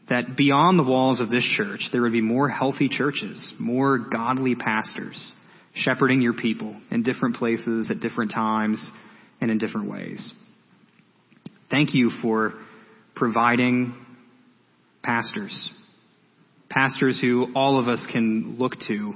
that 0.09 0.37
beyond 0.37 0.79
the 0.79 0.83
walls 0.83 1.19
of 1.19 1.29
this 1.29 1.45
church 1.45 1.89
there 1.91 2.01
would 2.01 2.11
be 2.11 2.21
more 2.21 2.49
healthy 2.49 2.89
churches, 2.89 3.53
more 3.59 3.97
godly 3.97 4.55
pastors 4.55 5.33
shepherding 5.73 6.21
your 6.21 6.33
people 6.33 6.75
in 6.91 7.03
different 7.03 7.35
places 7.35 7.91
at 7.91 7.99
different 7.99 8.31
times 8.31 8.91
and 9.39 9.51
in 9.51 9.57
different 9.57 9.89
ways. 9.89 10.33
Thank 11.69 11.93
you 11.93 12.11
for 12.21 12.53
providing 13.15 13.95
pastors. 15.03 15.69
Pastors 16.69 17.19
who 17.21 17.53
all 17.55 17.79
of 17.79 17.87
us 17.87 18.05
can 18.11 18.57
look 18.57 18.73
to 18.87 19.13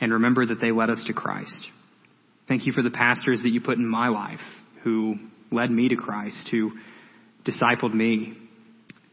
and 0.00 0.12
remember 0.12 0.46
that 0.46 0.60
they 0.60 0.72
led 0.72 0.90
us 0.90 1.04
to 1.06 1.12
Christ. 1.12 1.66
Thank 2.48 2.66
you 2.66 2.72
for 2.72 2.82
the 2.82 2.90
pastors 2.90 3.42
that 3.42 3.50
you 3.50 3.60
put 3.60 3.78
in 3.78 3.86
my 3.86 4.08
life 4.08 4.40
who 4.82 5.16
led 5.50 5.70
me 5.70 5.88
to 5.88 5.96
Christ, 5.96 6.48
who 6.50 6.72
discipled 7.44 7.94
me. 7.94 8.36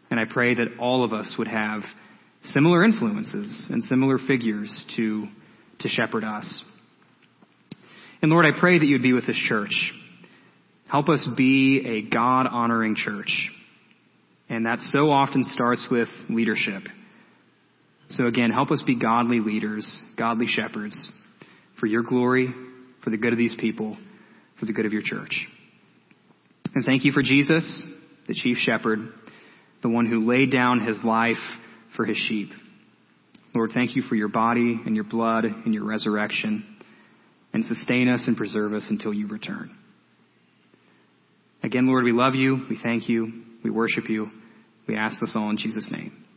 And 0.10 0.20
I 0.20 0.26
pray 0.26 0.56
that 0.56 0.78
all 0.80 1.04
of 1.04 1.14
us 1.14 1.36
would 1.38 1.48
have 1.48 1.82
similar 2.44 2.84
influences 2.84 3.68
and 3.70 3.84
similar 3.84 4.18
figures 4.18 4.86
to, 4.96 5.28
to 5.80 5.88
shepherd 5.90 6.24
us. 6.24 6.64
And 8.22 8.32
Lord, 8.32 8.46
I 8.46 8.58
pray 8.58 8.80
that 8.80 8.86
you'd 8.86 9.04
be 9.04 9.14
with 9.14 9.28
this 9.28 9.42
church. 9.48 9.94
Help 10.90 11.10
us 11.10 11.28
be 11.36 11.84
a 11.86 12.10
God 12.10 12.48
honoring 12.48 12.96
church. 12.96 13.50
And 14.50 14.66
that 14.66 14.80
so 14.80 15.12
often 15.12 15.44
starts 15.44 15.88
with 15.92 16.08
leadership. 16.30 16.84
So 18.10 18.28
again, 18.28 18.52
help 18.52 18.72
us 18.72 18.82
be 18.88 18.98
godly 18.98 19.42
leaders, 19.42 20.00
godly 20.18 20.48
shepherds 20.48 20.96
for 21.80 21.86
your 21.86 22.04
glory, 22.04 22.54
for 23.04 23.10
the 23.10 23.18
good 23.18 23.34
of 23.34 23.38
these 23.38 23.56
people, 23.60 23.98
for 24.60 24.66
the 24.66 24.74
good 24.74 24.86
of 24.86 24.94
your 24.94 25.02
church. 25.04 25.48
And 26.74 26.86
thank 26.86 27.04
you 27.04 27.12
for 27.12 27.22
Jesus, 27.22 27.84
the 28.28 28.34
chief 28.34 28.58
shepherd, 28.58 29.00
the 29.82 29.90
one 29.90 30.06
who 30.06 30.26
laid 30.26 30.52
down 30.52 30.80
his 30.80 30.98
life 31.04 31.38
for 31.96 32.06
his 32.06 32.18
sheep. 32.18 32.50
Lord, 33.56 33.72
thank 33.74 33.96
you 33.96 34.02
for 34.02 34.16
your 34.16 34.28
body 34.28 34.80
and 34.86 34.96
your 34.96 35.06
blood 35.06 35.46
and 35.46 35.74
your 35.74 35.86
resurrection 35.86 36.78
and 37.54 37.66
sustain 37.66 38.08
us 38.08 38.26
and 38.28 38.38
preserve 38.38 38.74
us 38.74 38.86
until 38.90 39.14
you 39.14 39.28
return. 39.28 39.76
Again, 41.64 41.88
Lord, 41.88 42.04
we 42.04 42.12
love 42.12 42.36
you. 42.36 42.66
We 42.70 42.78
thank 42.82 43.10
you. 43.10 43.44
We 43.64 43.72
worship 43.72 44.10
you. 44.10 44.30
We 44.88 44.96
ask 44.96 45.20
this 45.20 45.34
all 45.36 45.50
in 45.50 45.58
Jesus' 45.58 45.90
name. 45.92 46.28